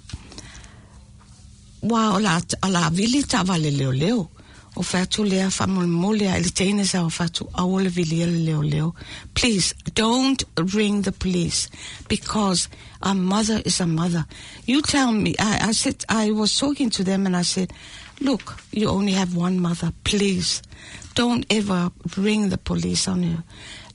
wa 1.81 2.15
o 2.15 2.19
la, 2.19 2.39
o 2.63 2.69
la 2.69 2.89
vili 2.89 3.23
ta 3.23 3.43
vale 3.43 3.71
leo 3.71 3.91
leo 3.91 4.29
o 4.75 4.81
fatu 4.81 5.23
lea 5.23 5.49
whamole 5.49 6.27
a 6.29 6.37
ili 6.37 6.49
teine 6.51 6.85
sa 6.85 7.03
o 7.03 7.09
fatu 7.09 7.49
a 7.53 7.63
ole 7.63 7.89
vili 7.89 8.21
ele 8.21 8.39
leo 8.45 8.61
leo. 8.63 8.95
Please 9.33 9.75
don't 9.95 10.43
ring 10.73 11.03
the 11.03 11.11
police 11.11 11.69
because 12.07 12.69
a 13.01 13.13
mother 13.13 13.61
is 13.65 13.81
a 13.81 13.87
mother. 13.87 14.25
You 14.65 14.81
tell 14.81 15.11
me 15.11 15.35
I, 15.39 15.69
I 15.69 15.71
said 15.73 16.03
I 16.09 16.31
was 16.31 16.57
talking 16.57 16.89
to 16.91 17.03
them 17.03 17.25
and 17.25 17.35
I 17.35 17.43
said 17.43 17.71
look 18.19 18.57
you 18.71 18.89
only 18.89 19.11
have 19.13 19.35
one 19.35 19.59
mother 19.59 19.91
please. 20.03 20.61
Don't 21.15 21.45
ever 21.49 21.91
ring 22.17 22.49
the 22.49 22.57
police 22.57 23.07
on 23.07 23.23
her 23.23 23.43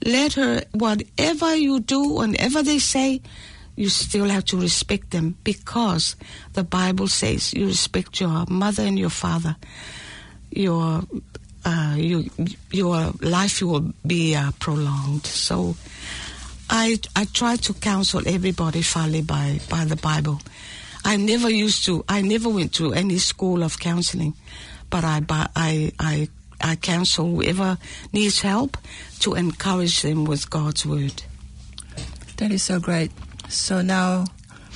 let 0.04 0.34
her 0.34 0.62
whatever 0.72 1.56
you 1.56 1.80
do 1.80 2.08
whatever 2.14 2.62
they 2.62 2.78
say 2.78 3.20
you 3.76 3.88
still 3.88 4.26
have 4.26 4.44
to 4.44 4.56
respect 4.56 5.10
them 5.10 5.36
because 5.44 6.16
the 6.54 6.64
Bible 6.64 7.06
says 7.06 7.54
you 7.54 7.66
respect 7.66 8.20
your 8.20 8.44
mother 8.48 8.82
and 8.82 8.98
your 8.98 9.10
father. 9.10 9.56
Your 10.51 11.03
uh, 11.64 11.94
you, 11.96 12.30
your 12.70 13.12
life 13.20 13.61
will 13.62 13.92
be 14.07 14.34
uh, 14.34 14.53
prolonged. 14.59 15.26
So 15.26 15.76
I 16.70 16.99
I 17.16 17.26
try 17.26 17.57
to 17.57 17.74
counsel 17.74 18.22
everybody 18.26 18.82
fairly 18.82 19.22
by 19.22 19.61
by 19.68 19.84
the 19.84 19.96
Bible. 19.96 20.40
I 21.05 21.16
never 21.16 21.51
used 21.51 21.84
to. 21.86 22.05
I 22.09 22.22
never 22.22 22.49
went 22.49 22.74
to 22.74 22.92
any 22.92 23.18
school 23.18 23.62
of 23.62 23.78
counseling, 23.78 24.34
but 24.90 25.05
I 25.05 25.22
I 25.28 25.92
I 25.99 26.28
I 26.61 26.76
counsel 26.76 27.26
whoever 27.26 27.78
needs 28.12 28.40
help 28.40 28.76
to 29.20 29.34
encourage 29.34 30.03
them 30.03 30.24
with 30.24 30.51
God's 30.51 30.84
word. 30.84 31.22
That 32.36 32.51
is 32.51 32.62
so 32.62 32.78
great. 32.78 33.11
So 33.49 33.80
now, 33.80 34.26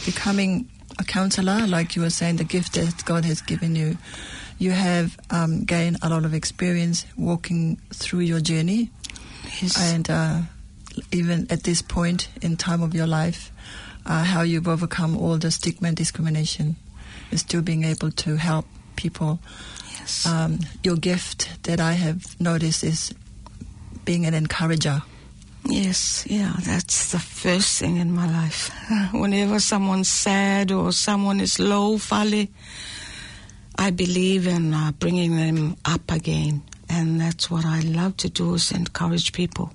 becoming 0.04 0.68
a 0.98 1.04
counselor, 1.04 1.66
like 1.66 1.96
you 1.96 2.02
were 2.02 2.10
saying, 2.10 2.36
the 2.36 2.44
gift 2.44 2.74
that 2.74 3.04
God 3.04 3.24
has 3.24 3.40
given 3.40 3.76
you, 3.76 3.98
you 4.62 4.70
have 4.70 5.18
um, 5.30 5.64
gained 5.64 5.96
a 6.02 6.08
lot 6.08 6.24
of 6.24 6.32
experience 6.34 7.04
walking 7.16 7.78
through 7.92 8.20
your 8.20 8.40
journey, 8.40 8.90
Yes. 9.60 9.76
and 9.92 10.08
uh, 10.08 10.40
even 11.10 11.46
at 11.50 11.64
this 11.64 11.82
point 11.82 12.28
in 12.42 12.56
time 12.56 12.82
of 12.82 12.94
your 12.94 13.06
life, 13.08 13.50
uh, 14.06 14.22
how 14.24 14.42
you've 14.42 14.68
overcome 14.68 15.16
all 15.16 15.36
the 15.38 15.50
stigma 15.50 15.88
and 15.88 15.96
discrimination, 15.96 16.76
and 17.30 17.40
still 17.40 17.62
being 17.62 17.84
able 17.84 18.10
to 18.12 18.36
help 18.36 18.66
people. 18.96 19.40
yes. 19.98 20.26
Um, 20.26 20.60
your 20.84 20.96
gift 20.96 21.48
that 21.64 21.80
I 21.80 21.92
have 21.94 22.38
noticed 22.40 22.84
is 22.84 23.12
being 24.04 24.26
an 24.26 24.34
encourager. 24.34 25.02
Yes, 25.64 26.24
yeah, 26.28 26.54
that's 26.64 27.12
the 27.12 27.18
first 27.20 27.78
thing 27.78 27.96
in 27.98 28.12
my 28.12 28.26
life. 28.30 28.70
Whenever 29.12 29.60
someone's 29.60 30.08
sad 30.08 30.70
or 30.72 30.92
someone 30.92 31.40
is 31.40 31.58
low, 31.60 31.98
Fali, 31.98 32.48
I 33.78 33.90
believe 33.90 34.46
in 34.46 34.74
uh, 34.74 34.92
bringing 34.92 35.36
them 35.36 35.76
up 35.84 36.10
again. 36.10 36.62
And 36.88 37.20
that's 37.20 37.50
what 37.50 37.64
I 37.64 37.80
love 37.80 38.16
to 38.18 38.28
do 38.28 38.54
is 38.54 38.70
encourage 38.70 39.32
people, 39.32 39.72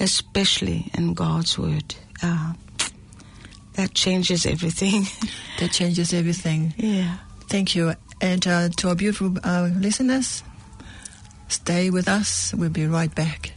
especially 0.00 0.90
in 0.96 1.14
God's 1.14 1.58
Word. 1.58 1.94
Uh, 2.22 2.54
that 3.74 3.94
changes 3.94 4.46
everything. 4.46 5.06
That 5.60 5.72
changes 5.72 6.14
everything. 6.14 6.72
yeah. 6.76 7.18
Thank 7.48 7.74
you. 7.74 7.94
And 8.20 8.46
uh, 8.46 8.68
to 8.76 8.88
our 8.90 8.94
beautiful 8.94 9.34
uh, 9.42 9.70
listeners, 9.74 10.42
stay 11.48 11.90
with 11.90 12.08
us. 12.08 12.54
We'll 12.54 12.70
be 12.70 12.86
right 12.86 13.12
back. 13.14 13.52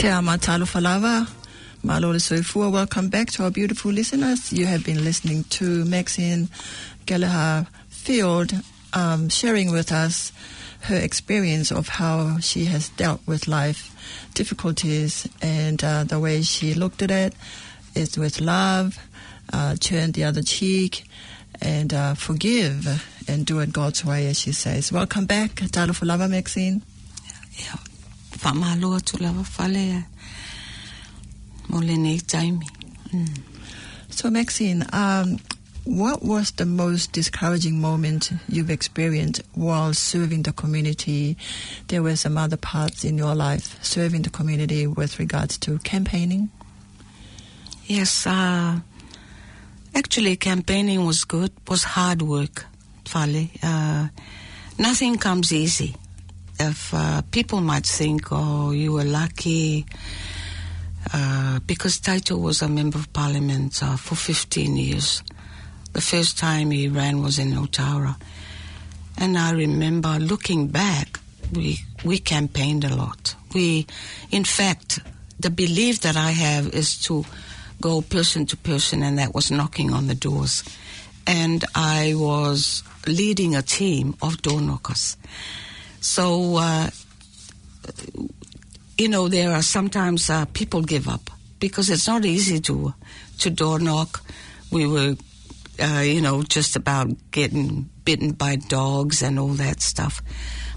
Te 0.00 0.08
ama 0.08 0.38
talo 0.38 0.64
falava. 0.64 1.28
Malole 1.84 2.20
Soifua, 2.20 2.72
welcome 2.72 3.10
back 3.10 3.30
to 3.32 3.44
our 3.44 3.50
beautiful 3.50 3.92
listeners. 3.92 4.50
You 4.50 4.64
have 4.64 4.82
been 4.82 5.04
listening 5.04 5.44
to 5.50 5.84
Maxine 5.84 6.48
Gallagher 7.04 7.66
Field 7.90 8.54
um, 8.94 9.28
sharing 9.28 9.70
with 9.70 9.92
us 9.92 10.32
her 10.84 10.96
experience 10.96 11.70
of 11.70 11.88
how 11.88 12.38
she 12.38 12.64
has 12.64 12.88
dealt 12.88 13.20
with 13.26 13.46
life 13.46 13.94
difficulties 14.32 15.28
and 15.42 15.84
uh, 15.84 16.04
the 16.04 16.18
way 16.18 16.40
she 16.40 16.72
looked 16.72 17.02
at 17.02 17.10
it 17.10 17.34
is 17.94 18.16
with 18.16 18.40
love, 18.40 18.98
uh, 19.52 19.76
turn 19.76 20.12
the 20.12 20.24
other 20.24 20.40
cheek, 20.40 21.04
and 21.60 21.92
uh, 21.92 22.14
forgive 22.14 23.04
and 23.28 23.44
do 23.44 23.58
it 23.58 23.70
God's 23.70 24.02
way, 24.02 24.28
as 24.28 24.40
she 24.40 24.52
says. 24.52 24.90
Welcome 24.90 25.26
back, 25.26 25.56
Talo 25.56 25.90
Falava 25.90 26.26
Maxine. 26.26 26.80
Ia, 27.60 27.89
whamaloa 28.42 29.00
tu 29.04 29.16
lava 29.18 29.44
whale 29.58 30.04
mo 31.68 31.78
le 31.78 31.96
nei 31.96 32.18
taimi. 32.18 32.68
Mm. 33.12 33.38
So, 34.10 34.30
Maxine, 34.30 34.84
um, 34.92 35.38
what 35.84 36.22
was 36.22 36.50
the 36.52 36.66
most 36.66 37.12
discouraging 37.12 37.80
moment 37.80 38.32
you've 38.48 38.70
experienced 38.70 39.42
while 39.54 39.94
serving 39.94 40.42
the 40.42 40.52
community? 40.52 41.36
There 41.88 42.02
were 42.02 42.16
some 42.16 42.36
other 42.36 42.56
parts 42.56 43.04
in 43.04 43.16
your 43.16 43.34
life 43.34 43.82
serving 43.82 44.22
the 44.22 44.30
community 44.30 44.86
with 44.86 45.18
regards 45.18 45.56
to 45.58 45.78
campaigning. 45.78 46.50
Yes, 47.86 48.26
uh, 48.26 48.80
actually 49.94 50.36
campaigning 50.36 51.04
was 51.04 51.24
good, 51.24 51.52
was 51.68 51.82
hard 51.84 52.22
work, 52.22 52.66
Fale. 53.04 53.48
Uh, 53.62 54.08
nothing 54.78 55.18
comes 55.18 55.52
easy. 55.52 55.96
If 56.62 56.92
uh, 56.92 57.22
people 57.30 57.62
might 57.62 57.86
think, 57.86 58.26
oh, 58.30 58.70
you 58.70 58.92
were 58.92 59.04
lucky, 59.04 59.86
uh, 61.10 61.58
because 61.60 61.98
Taito 61.98 62.38
was 62.38 62.60
a 62.60 62.68
member 62.68 62.98
of 62.98 63.10
parliament 63.14 63.82
uh, 63.82 63.96
for 63.96 64.14
15 64.14 64.76
years. 64.76 65.22
The 65.94 66.02
first 66.02 66.38
time 66.38 66.70
he 66.70 66.86
ran 66.88 67.22
was 67.22 67.38
in 67.38 67.52
Otara. 67.52 68.20
And 69.16 69.38
I 69.38 69.52
remember 69.52 70.18
looking 70.18 70.68
back, 70.68 71.18
we, 71.50 71.78
we 72.04 72.18
campaigned 72.18 72.84
a 72.84 72.94
lot. 72.94 73.34
We, 73.54 73.86
in 74.30 74.44
fact, 74.44 74.98
the 75.38 75.48
belief 75.48 76.00
that 76.00 76.18
I 76.18 76.32
have 76.32 76.74
is 76.74 77.00
to 77.04 77.24
go 77.80 78.02
person 78.02 78.44
to 78.44 78.58
person, 78.58 79.02
and 79.02 79.18
that 79.18 79.34
was 79.34 79.50
knocking 79.50 79.94
on 79.94 80.08
the 80.08 80.14
doors. 80.14 80.62
And 81.26 81.64
I 81.74 82.12
was 82.16 82.82
leading 83.06 83.56
a 83.56 83.62
team 83.62 84.14
of 84.20 84.42
door 84.42 84.60
knockers. 84.60 85.16
So, 86.00 86.56
uh, 86.56 86.90
you 88.96 89.08
know, 89.08 89.28
there 89.28 89.52
are 89.52 89.62
sometimes 89.62 90.30
uh, 90.30 90.46
people 90.46 90.82
give 90.82 91.08
up 91.08 91.30
because 91.58 91.90
it's 91.90 92.06
not 92.06 92.24
easy 92.24 92.60
to 92.60 92.94
to 93.38 93.50
door 93.50 93.78
knock. 93.78 94.22
We 94.70 94.86
were, 94.86 95.16
uh, 95.78 96.00
you 96.00 96.20
know, 96.20 96.42
just 96.42 96.76
about 96.76 97.08
getting 97.30 97.88
bitten 98.04 98.32
by 98.32 98.56
dogs 98.56 99.22
and 99.22 99.38
all 99.38 99.54
that 99.54 99.80
stuff. 99.80 100.22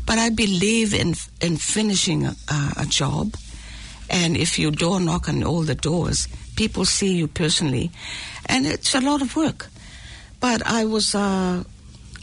But 0.06 0.20
I 0.20 0.30
believe 0.30 0.94
in 0.94 1.16
in 1.42 1.58
finishing 1.58 2.26
a, 2.26 2.36
a 2.78 2.86
job, 2.86 3.36
and 4.10 4.36
if 4.36 4.60
you 4.60 4.72
door 4.72 5.00
knock 5.00 5.30
on 5.30 5.44
all 5.44 5.62
the 5.64 5.76
doors, 5.76 6.28
people 6.56 6.86
see 6.86 7.16
you 7.16 7.28
personally, 7.28 7.92
and 8.46 8.66
it's 8.66 8.94
a 8.94 9.02
lot 9.02 9.22
of 9.22 9.36
work. 9.36 9.68
But 10.42 10.62
I 10.68 10.84
was, 10.84 11.16
uh, 11.16 11.64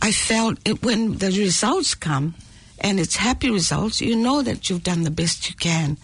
I 0.02 0.12
felt 0.12 0.58
it 0.66 0.82
when 0.82 1.16
the 1.16 1.30
results 1.30 1.94
come 1.94 2.34
and 2.80 2.98
it's 2.98 3.16
happy 3.16 3.50
results, 3.50 4.00
you 4.00 4.16
know 4.16 4.42
that 4.42 4.68
you've 4.68 4.82
done 4.82 5.02
the 5.02 5.10
best 5.10 5.48
you 5.48 5.56
can, 5.56 5.98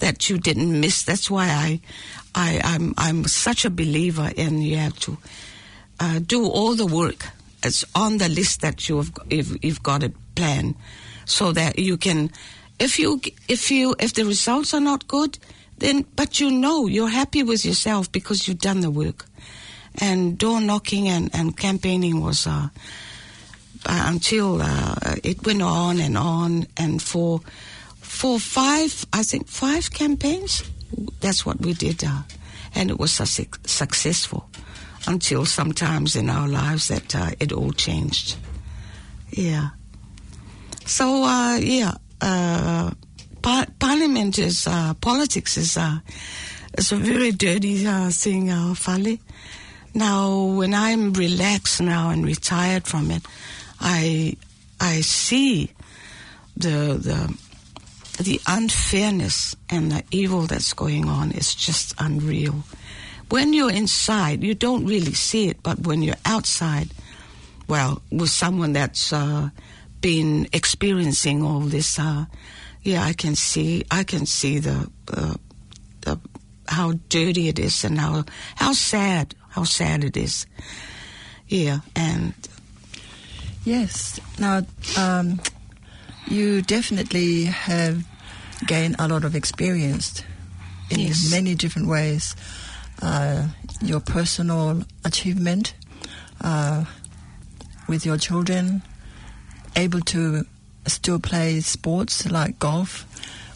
that 0.00 0.28
you 0.28 0.38
didn't 0.38 0.80
miss. 0.80 1.02
That's 1.02 1.30
why 1.30 1.46
I, 1.46 1.80
I, 2.34 2.60
I'm, 2.62 2.94
I'm 2.98 3.24
such 3.24 3.64
a 3.64 3.70
believer 3.70 4.30
in 4.36 4.60
you 4.60 4.76
have 4.76 4.98
to 5.00 5.18
uh, 5.98 6.18
do 6.20 6.46
all 6.46 6.74
the 6.74 6.86
work. 6.86 7.26
It's 7.62 7.84
on 7.94 8.18
the 8.18 8.28
list 8.28 8.60
that 8.60 8.88
you 8.88 8.98
have, 8.98 9.12
you've, 9.28 9.64
you've 9.64 9.82
got 9.82 10.02
it 10.02 10.14
planned, 10.34 10.74
so 11.24 11.52
that 11.52 11.78
you 11.78 11.96
can, 11.96 12.30
if 12.78 12.98
you, 12.98 13.20
if 13.48 13.70
you, 13.70 13.94
if 13.98 14.14
the 14.14 14.24
results 14.24 14.74
are 14.74 14.80
not 14.80 15.08
good, 15.08 15.38
then, 15.78 16.04
but 16.16 16.40
you 16.40 16.50
know 16.50 16.86
you're 16.86 17.08
happy 17.08 17.42
with 17.42 17.64
yourself 17.64 18.12
because 18.12 18.46
you've 18.46 18.58
done 18.58 18.80
the 18.80 18.90
work. 18.90 19.24
And 19.96 20.38
door 20.38 20.60
knocking 20.60 21.08
and, 21.08 21.30
and 21.34 21.56
campaigning 21.56 22.20
was. 22.20 22.46
Uh, 22.46 22.68
until 23.86 24.60
uh, 24.62 24.94
it 25.24 25.44
went 25.46 25.62
on 25.62 26.00
and 26.00 26.16
on, 26.16 26.66
and 26.76 27.00
for 27.02 27.40
for 28.00 28.38
five, 28.38 29.06
I 29.12 29.22
think 29.22 29.48
five 29.48 29.90
campaigns, 29.92 30.62
that's 31.20 31.46
what 31.46 31.60
we 31.60 31.72
did, 31.72 32.04
uh, 32.04 32.22
and 32.74 32.90
it 32.90 32.98
was 32.98 33.12
su- 33.12 33.46
successful. 33.64 34.48
Until 35.06 35.46
sometimes 35.46 36.14
in 36.14 36.28
our 36.28 36.46
lives 36.46 36.88
that 36.88 37.16
uh, 37.16 37.30
it 37.40 37.52
all 37.52 37.72
changed. 37.72 38.36
Yeah. 39.30 39.70
So 40.84 41.24
uh, 41.24 41.56
yeah, 41.56 41.94
uh, 42.20 42.90
par- 43.40 43.66
parliament 43.78 44.38
is 44.38 44.68
politics 45.00 45.56
is 45.56 45.78
is 46.76 46.92
a 46.92 46.96
very 46.96 47.32
dirty 47.32 47.78
thing, 48.10 48.50
uh, 48.50 48.74
Fale. 48.74 49.16
Now, 49.94 50.44
when 50.44 50.74
I'm 50.74 51.12
relaxed 51.14 51.80
now 51.80 52.10
and 52.10 52.24
retired 52.24 52.86
from 52.86 53.10
it, 53.10 53.22
I 53.80 54.36
I 54.80 55.00
see 55.00 55.72
the 56.56 56.98
the 57.00 58.22
the 58.22 58.40
unfairness 58.46 59.56
and 59.70 59.90
the 59.90 60.04
evil 60.10 60.42
that's 60.42 60.72
going 60.74 61.08
on 61.08 61.32
is 61.32 61.54
just 61.54 61.94
unreal. 61.98 62.64
When 63.30 63.52
you're 63.52 63.70
inside, 63.70 64.42
you 64.42 64.54
don't 64.54 64.84
really 64.84 65.14
see 65.14 65.48
it, 65.48 65.62
but 65.62 65.80
when 65.80 66.02
you're 66.02 66.16
outside, 66.26 66.88
well, 67.68 68.02
with 68.10 68.30
someone 68.30 68.72
that's 68.72 69.12
uh, 69.12 69.50
been 70.00 70.48
experiencing 70.52 71.42
all 71.42 71.60
this, 71.60 71.98
uh, 71.98 72.26
yeah, 72.82 73.04
I 73.04 73.12
can 73.12 73.36
see 73.36 73.84
I 73.90 74.04
can 74.04 74.26
see 74.26 74.58
the, 74.58 74.90
uh, 75.12 75.34
the 76.02 76.18
how 76.68 76.92
dirty 77.08 77.48
it 77.48 77.58
is 77.58 77.84
and 77.84 77.98
how 77.98 78.24
how 78.56 78.72
sad 78.72 79.34
how 79.50 79.64
sad 79.64 80.04
it 80.04 80.16
is. 80.16 80.46
Yeah, 81.48 81.80
and 81.94 82.34
Yes. 83.64 84.20
Now, 84.38 84.62
um, 84.98 85.40
you 86.26 86.62
definitely 86.62 87.44
have 87.44 88.04
gained 88.66 88.96
a 88.98 89.08
lot 89.08 89.24
of 89.24 89.34
experience 89.34 90.22
in 90.90 91.00
Yes. 91.00 91.30
many 91.30 91.54
different 91.54 91.88
ways. 91.88 92.34
Uh, 93.02 93.48
your 93.82 94.00
personal 94.00 94.82
achievement 95.04 95.74
uh, 96.42 96.84
with 97.88 98.04
your 98.04 98.18
children, 98.18 98.82
able 99.76 100.00
to 100.00 100.44
still 100.86 101.18
play 101.18 101.60
sports 101.60 102.26
like 102.30 102.58
golf, 102.58 103.06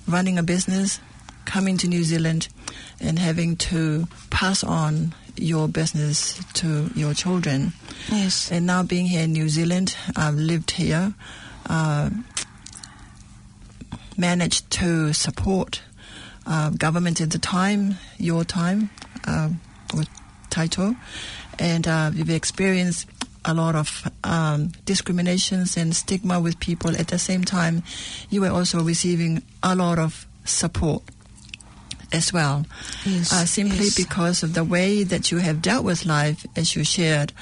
running 0.06 0.38
a 0.38 0.42
business, 0.42 1.00
coming 1.44 1.76
to 1.78 1.88
New 1.88 2.04
Zealand, 2.04 2.48
and 3.00 3.18
having 3.18 3.56
to 3.56 4.06
pass 4.30 4.62
on 4.64 5.14
your 5.36 5.68
business 5.68 6.40
to 6.54 6.90
your 6.94 7.12
children. 7.14 7.72
Yes, 8.10 8.50
And 8.50 8.66
now 8.66 8.82
being 8.82 9.06
here 9.06 9.24
in 9.24 9.32
New 9.32 9.48
Zealand, 9.48 9.96
I've 10.16 10.34
lived 10.34 10.72
here, 10.72 11.14
uh, 11.66 12.10
managed 14.16 14.70
to 14.70 15.12
support 15.12 15.82
uh, 16.46 16.70
government 16.70 17.20
at 17.20 17.30
the 17.30 17.38
time, 17.38 17.96
your 18.18 18.44
time, 18.44 18.90
uh, 19.26 19.50
with 19.94 20.08
Taito, 20.50 20.96
and 21.58 21.88
uh, 21.88 22.10
we've 22.14 22.30
experienced 22.30 23.08
a 23.44 23.54
lot 23.54 23.74
of 23.74 24.10
um, 24.24 24.72
discriminations 24.84 25.76
and 25.76 25.94
stigma 25.94 26.40
with 26.40 26.58
people. 26.60 26.96
At 26.96 27.08
the 27.08 27.18
same 27.18 27.44
time, 27.44 27.82
you 28.30 28.40
were 28.40 28.50
also 28.50 28.82
receiving 28.82 29.42
a 29.62 29.74
lot 29.74 29.98
of 29.98 30.26
support 30.44 31.02
as 32.12 32.32
well 32.32 32.64
yes, 33.04 33.32
uh, 33.32 33.44
simply 33.44 33.84
yes. 33.84 33.96
because 33.96 34.42
of 34.42 34.54
the 34.54 34.62
way 34.62 35.02
that 35.02 35.32
you 35.32 35.38
have 35.38 35.60
dealt 35.60 35.84
with 35.84 36.06
life, 36.06 36.46
as 36.54 36.76
you 36.76 36.84
shared. 36.84 37.32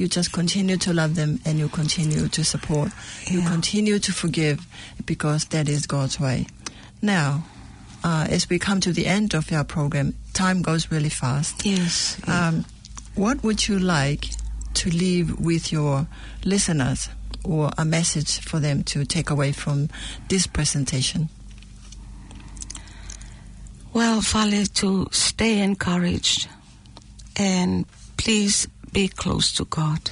You 0.00 0.08
just 0.08 0.32
continue 0.32 0.78
to 0.78 0.94
love 0.94 1.14
them 1.14 1.40
and 1.44 1.58
you 1.58 1.68
continue 1.68 2.26
to 2.26 2.42
support. 2.42 2.90
You 3.26 3.42
continue 3.42 3.98
to 3.98 4.12
forgive 4.14 4.66
because 5.04 5.44
that 5.48 5.68
is 5.68 5.86
God's 5.86 6.18
way. 6.18 6.46
Now, 7.02 7.44
uh, 8.02 8.26
as 8.30 8.48
we 8.48 8.58
come 8.58 8.80
to 8.80 8.94
the 8.94 9.04
end 9.04 9.34
of 9.34 9.52
our 9.52 9.62
program, 9.62 10.14
time 10.32 10.62
goes 10.62 10.90
really 10.90 11.10
fast. 11.10 11.66
yes, 11.66 12.18
yeah. 12.26 12.48
Um, 12.48 12.64
what 13.14 13.42
would 13.44 13.68
you 13.68 13.78
like 13.78 14.24
to 14.72 14.88
leave 14.88 15.38
with 15.38 15.70
your 15.70 16.06
listeners 16.46 17.10
or 17.44 17.68
a 17.76 17.84
message 17.84 18.40
for 18.40 18.58
them 18.58 18.82
to 18.84 19.04
take 19.04 19.28
away 19.28 19.52
from 19.52 19.90
this 20.30 20.46
presentation? 20.46 21.28
Well, 23.92 24.22
Fale, 24.22 24.64
to 24.64 25.08
stay 25.12 25.58
encouraged 25.60 26.48
and 27.36 27.84
please 28.16 28.66
be 28.92 29.08
close 29.08 29.52
to 29.52 29.64
God. 29.64 30.10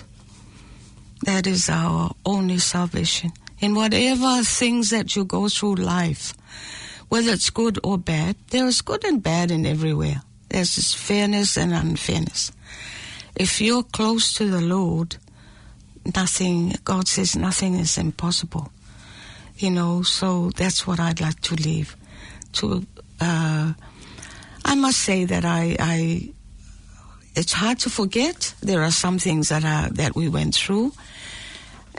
That 1.23 1.47
is 1.47 1.69
our 1.69 2.15
only 2.25 2.59
salvation. 2.59 3.33
In 3.61 3.75
whatever 3.75 4.43
things 4.45 4.91
that 4.91 5.17
you 5.17 5.25
go 5.25 5.49
through 5.49 5.77
life, 5.77 6.33
whether 7.09 7.33
it's 7.33 7.51
good 7.51 7.79
or 7.83 7.99
bad, 7.99 8.37
there 8.51 8.67
is 8.67 8.83
good 8.83 9.05
and 9.05 9.23
bad 9.23 9.51
in 9.51 9.67
everywhere. 9.67 10.23
There's 10.49 10.77
this 10.77 10.95
fairness 10.95 11.57
and 11.57 11.73
unfairness. 11.73 12.53
If 13.35 13.61
you're 13.61 13.83
close 13.83 14.33
to 14.35 14.49
the 14.49 14.61
Lord, 14.61 15.17
nothing, 16.15 16.75
God 16.85 17.09
says 17.09 17.37
nothing 17.37 17.75
is 17.75 17.99
impossible. 17.99 18.71
You 19.57 19.71
know, 19.71 20.03
so 20.03 20.51
that's 20.51 20.87
what 20.87 21.01
I'd 21.01 21.21
like 21.21 21.41
to 21.43 21.55
leave. 21.57 21.97
To, 22.55 22.87
uh, 23.21 23.73
I 24.65 24.75
must 24.77 24.99
say 24.99 25.25
that 25.25 25.45
I, 25.45 25.77
I, 25.81 26.33
it's 27.39 27.53
hard 27.53 27.79
to 27.81 27.91
forget. 27.91 28.55
There 28.61 28.83
are 28.83 28.91
some 28.91 29.19
things 29.19 29.49
that 29.49 29.65
are, 29.65 29.89
that 29.91 30.15
we 30.15 30.29
went 30.29 30.55
through 30.55 30.93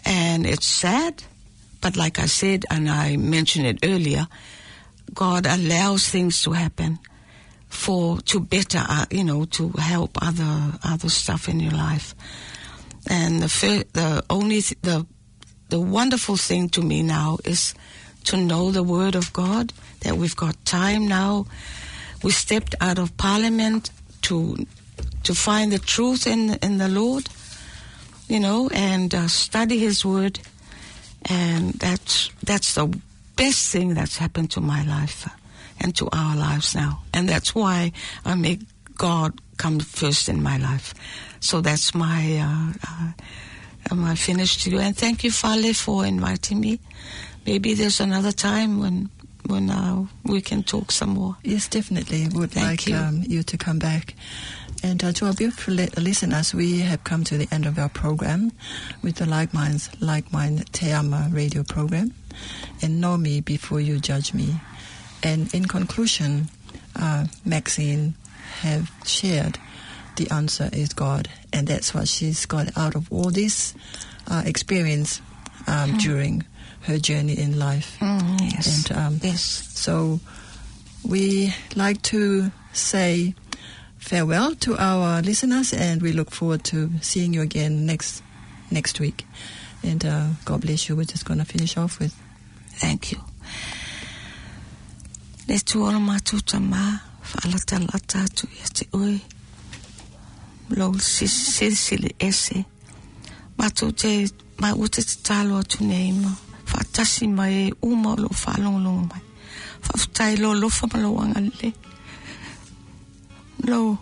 and 0.06 0.46
it's 0.46 0.66
sad. 0.66 1.24
But 1.82 1.96
like 1.96 2.20
I 2.20 2.26
said, 2.26 2.66
and 2.70 2.90
I 2.90 3.16
mentioned 3.18 3.66
it 3.66 3.80
earlier, 3.84 4.28
God 5.14 5.46
allows 5.46 6.10
things 6.10 6.42
to 6.44 6.52
happen 6.52 7.00
for 7.68 8.20
to 8.22 8.40
better, 8.40 8.84
uh, 8.88 9.06
you 9.12 9.24
know, 9.24 9.46
to 9.46 9.70
help 9.78 10.18
other 10.22 10.74
other 10.84 11.10
stuff 11.10 11.48
in 11.48 11.60
your 11.60 11.72
life. 11.72 12.16
And 13.08 13.42
the 13.42 13.48
fir- 13.50 13.86
the 13.94 14.24
only 14.30 14.62
th- 14.62 14.82
the 14.82 15.06
the 15.70 15.80
wonderful 15.80 16.36
thing 16.36 16.70
to 16.70 16.82
me 16.82 17.02
now 17.02 17.38
is 17.46 17.74
to 18.26 18.38
know 18.38 18.72
the 18.72 18.84
Word 18.84 19.16
of 19.16 19.32
God. 19.32 19.72
That 20.02 20.18
we've 20.18 20.36
got 20.36 20.56
time 20.66 21.08
now. 21.08 21.46
We 22.24 22.32
stepped 22.32 22.76
out 22.82 23.00
of 23.00 23.16
Parliament 23.16 23.92
to 24.24 24.66
to 25.24 25.34
find 25.34 25.72
the 25.72 25.80
truth 25.80 26.28
in 26.28 26.55
in 26.61 26.78
the 26.78 26.88
Lord, 26.88 27.30
you 28.28 28.39
know, 28.39 28.70
and 28.74 29.13
uh, 29.13 29.28
study 29.28 29.80
His 29.80 30.05
Word, 30.05 30.39
and 31.26 31.74
that's 31.74 32.32
that's 32.43 32.76
the 32.76 32.88
best 33.36 33.72
thing 33.72 33.93
that's 33.93 34.17
happened 34.17 34.51
to 34.51 34.61
my 34.61 34.84
life 34.84 35.28
and 35.80 35.95
to 35.95 36.09
our 36.11 36.36
lives 36.36 36.76
now. 36.76 37.01
And 37.13 37.28
that's 37.28 37.55
why 37.55 37.91
I 38.26 38.36
make 38.36 38.59
God 38.97 39.39
come 39.57 39.80
first 39.80 40.30
in 40.30 40.43
my 40.43 40.57
life. 40.57 40.93
So 41.39 41.61
that's 41.61 41.95
my 41.95 42.39
uh, 42.39 43.13
uh, 43.91 43.95
my 43.95 44.15
finish 44.15 44.63
to 44.63 44.70
you. 44.70 44.80
And 44.80 44.95
thank 44.95 45.24
you, 45.24 45.32
Fale, 45.32 45.74
for 45.74 46.05
inviting 46.05 46.59
me. 46.59 46.80
Maybe 47.45 47.74
there's 47.74 47.99
another 47.99 48.32
time 48.32 48.80
when 48.80 49.09
when 49.45 49.70
uh, 49.70 50.05
we 50.24 50.41
can 50.41 50.63
talk 50.63 50.91
some 50.91 51.11
more. 51.11 51.38
Yes, 51.43 51.67
definitely. 51.67 52.28
Would 52.28 52.51
Thank 52.51 52.67
like 52.67 52.88
you. 52.88 52.95
Um, 52.95 53.24
you 53.26 53.43
to 53.43 53.57
come 53.57 53.80
back. 53.80 54.13
And 54.82 55.04
uh, 55.04 55.12
to 55.14 55.26
our 55.26 55.34
beautiful 55.34 55.74
li- 55.74 55.90
listeners, 55.98 56.54
we 56.54 56.80
have 56.80 57.04
come 57.04 57.24
to 57.26 57.38
the 57.38 57.48
end 57.52 57.66
of 57.66 57.78
our 57.78 57.90
program 57.90 58.52
with 59.02 59.16
the 59.16 59.26
Like 59.26 59.54
Minds, 59.54 59.90
Like 60.02 60.32
Mine 60.32 60.64
Te 60.72 60.92
Ama 60.92 61.30
radio 61.32 61.64
program. 61.64 62.14
And 62.82 63.02
know 63.02 63.18
me 63.18 63.42
before 63.42 63.82
you 63.82 64.00
judge 64.00 64.34
me. 64.34 64.56
And 65.22 65.54
in 65.54 65.66
conclusion, 65.66 66.50
uh, 66.96 67.26
Maxine 67.46 68.16
have 68.62 68.92
shared 69.06 69.58
the 70.16 70.30
answer 70.32 70.70
is 70.74 70.94
God, 70.94 71.30
and 71.54 71.68
that's 71.68 71.94
what 71.94 72.08
she's 72.08 72.46
got 72.46 72.78
out 72.78 72.96
of 72.96 73.12
all 73.12 73.32
this 73.32 73.74
uh, 74.28 74.44
experience 74.46 75.22
um, 75.66 75.98
during 75.98 76.44
her 76.82 76.98
journey 76.98 77.38
in 77.38 77.58
life. 77.58 77.98
Mm, 78.00 78.52
yes. 78.52 78.90
And 78.90 78.98
um, 78.98 79.20
yes. 79.24 79.42
so 79.74 80.20
we 81.08 81.54
like 81.76 82.02
to 82.04 82.52
say 82.74 83.34
farewell 84.00 84.56
to 84.56 84.76
our 84.78 85.22
listeners, 85.22 85.74
and 85.74 86.02
we 86.02 86.12
look 86.14 86.32
forward 86.32 86.64
to 86.66 86.89
seeing 87.02 87.34
you 87.34 87.41
again 87.41 87.86
next 87.86 88.24
next 88.72 89.00
week. 89.00 89.26
And 89.84 90.04
uh, 90.06 90.28
God 90.45 90.62
bless 90.62 90.89
you. 90.89 90.95
We're 90.95 91.04
just 91.06 91.26
going 91.26 91.39
to 91.39 91.45
finish 91.45 91.78
off 91.78 92.00
with 92.00 92.16
Thank 92.80 93.12
you. 93.12 93.20
Le 95.47 95.60
tuola 95.60 96.00
matuta 96.00 96.60
ma 96.60 97.00
whaalata 97.30 97.80
lata 97.80 98.20
atu 98.24 98.47
ia 98.47 98.68
te 98.74 98.88
oi. 98.93 99.22
Lo 100.70 100.93
sisili 100.93 102.16
ese. 102.20 102.66
Matu 103.58 103.91
te 103.91 104.30
mai 104.60 104.74
ute 104.74 105.02
te 105.04 105.16
talo 105.24 105.60
atu 105.60 105.84
nei 105.84 106.12
ma. 106.12 106.32
Whaatasi 106.72 107.28
mai 107.28 107.54
e 107.68 107.74
uma 107.82 108.16
lo 108.16 108.30
whaalongalonga 108.30 109.08
mai. 109.12 109.22
Whaafutai 109.84 110.38
lo 110.39 110.54
lofa 110.54 110.88
ma 110.93 111.00
lo 111.00 111.12
wanga 111.12 111.41
lo 113.68 113.97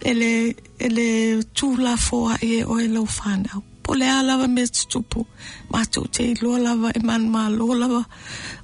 ele 0.00 0.56
ele 0.78 1.42
tula 1.54 1.96
foa 1.96 2.38
e 2.42 2.64
o 2.64 2.78
ele 2.78 2.98
ufana 2.98 3.62
po 3.82 3.94
le 3.94 4.04
ala 4.04 4.36
va 4.36 4.46
me 4.46 4.62
tupu 4.66 5.26
ma 5.70 5.84
te 5.84 6.34
lo 6.42 6.58
lava 6.58 6.90
e 6.94 7.00
man 7.00 7.28
ma 7.28 7.48
lo 7.48 7.74
lava. 7.74 8.04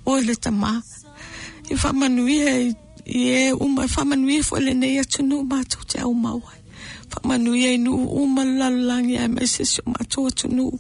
O 0.05 0.19
ele 0.19 0.37
ta 0.37 0.51
ma 0.51 0.83
e 1.71 1.77
fa 1.77 1.91
e 1.97 2.75
e 3.07 3.53
u 3.53 3.69
ma 3.69 3.89
fa 3.89 4.03
fo 4.49 4.57
le 4.57 4.75
nei 4.75 5.03
tu 5.05 5.23
no 5.23 5.43
ma 5.43 5.65
tu 5.65 5.79
te 5.87 6.03
o 6.03 6.13
ma 6.13 6.33
wa 6.35 6.53
fa 7.11 7.21
e 7.35 7.77
nu 7.79 7.93
u 8.21 8.27
ma 8.27 8.45
la 8.45 8.69
lang 8.69 9.09
ya 9.09 9.29
me 9.29 9.47
se 9.47 9.65
ma 9.87 10.01
tu 10.09 10.31
tu 10.31 10.49
no 10.49 10.71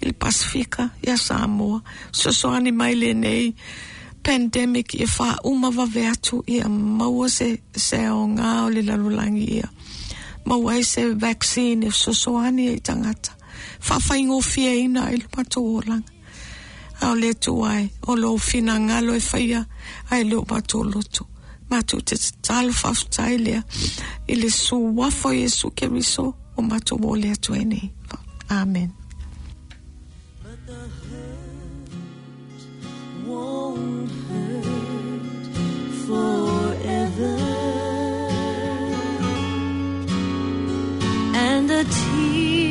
il 0.00 0.12
pacifica 0.14 0.90
ia 1.06 1.16
samo 1.16 1.82
so 2.10 2.48
ani 2.48 2.72
mai 2.72 2.94
le 2.94 3.14
nei 3.14 3.54
pandemic 4.22 4.94
e 4.94 5.06
wha 5.18 5.38
uma 5.44 5.68
wawe 5.68 6.06
atu 6.08 6.44
ia 6.46 6.68
maua 6.68 7.28
se, 7.28 7.58
se 7.76 8.08
o 8.10 8.26
ngā 8.26 8.66
o 8.66 8.70
le 8.70 8.82
lalulangi 8.82 9.44
ia. 9.58 9.68
Maua 10.44 10.78
e 10.78 10.84
se 10.84 11.14
vaccine 11.14 11.86
e 11.86 11.90
sosoani 11.90 12.68
e 12.72 12.80
tangata. 12.80 13.32
Whawhaingo 13.88 14.40
fia 14.42 14.74
ina 14.74 15.10
i 15.10 15.16
le 15.16 15.26
matu 15.36 15.60
o 15.60 15.80
langa 15.80 16.12
au 17.02 17.14
le 17.14 17.34
tu 17.34 17.64
ai 17.64 17.90
o 18.06 18.14
lo 18.16 18.36
fina 18.38 18.78
ngalo 18.78 19.14
e 19.14 19.22
whaia 19.32 19.66
ai 20.10 20.24
lo 20.30 20.44
matu 20.50 20.78
o 20.80 20.84
lotu 20.84 21.24
matu 21.70 21.96
te 22.00 22.16
talo 22.46 22.72
whawhtai 22.82 23.38
lea 23.38 23.62
i 24.28 24.34
le 24.34 24.50
su 24.50 24.76
wafo 24.98 25.34
Jesu 25.34 25.70
ke 25.70 25.86
riso 25.88 26.34
o 26.56 26.62
matu 26.62 26.94
o 27.02 27.16
lea 27.16 27.32
atu 27.32 27.52
Amen. 27.52 27.68
nei 27.68 27.90
Amen 28.48 28.90
forever. 36.12 37.36
And 41.44 41.70
the 41.70 41.82
tears 41.96 42.61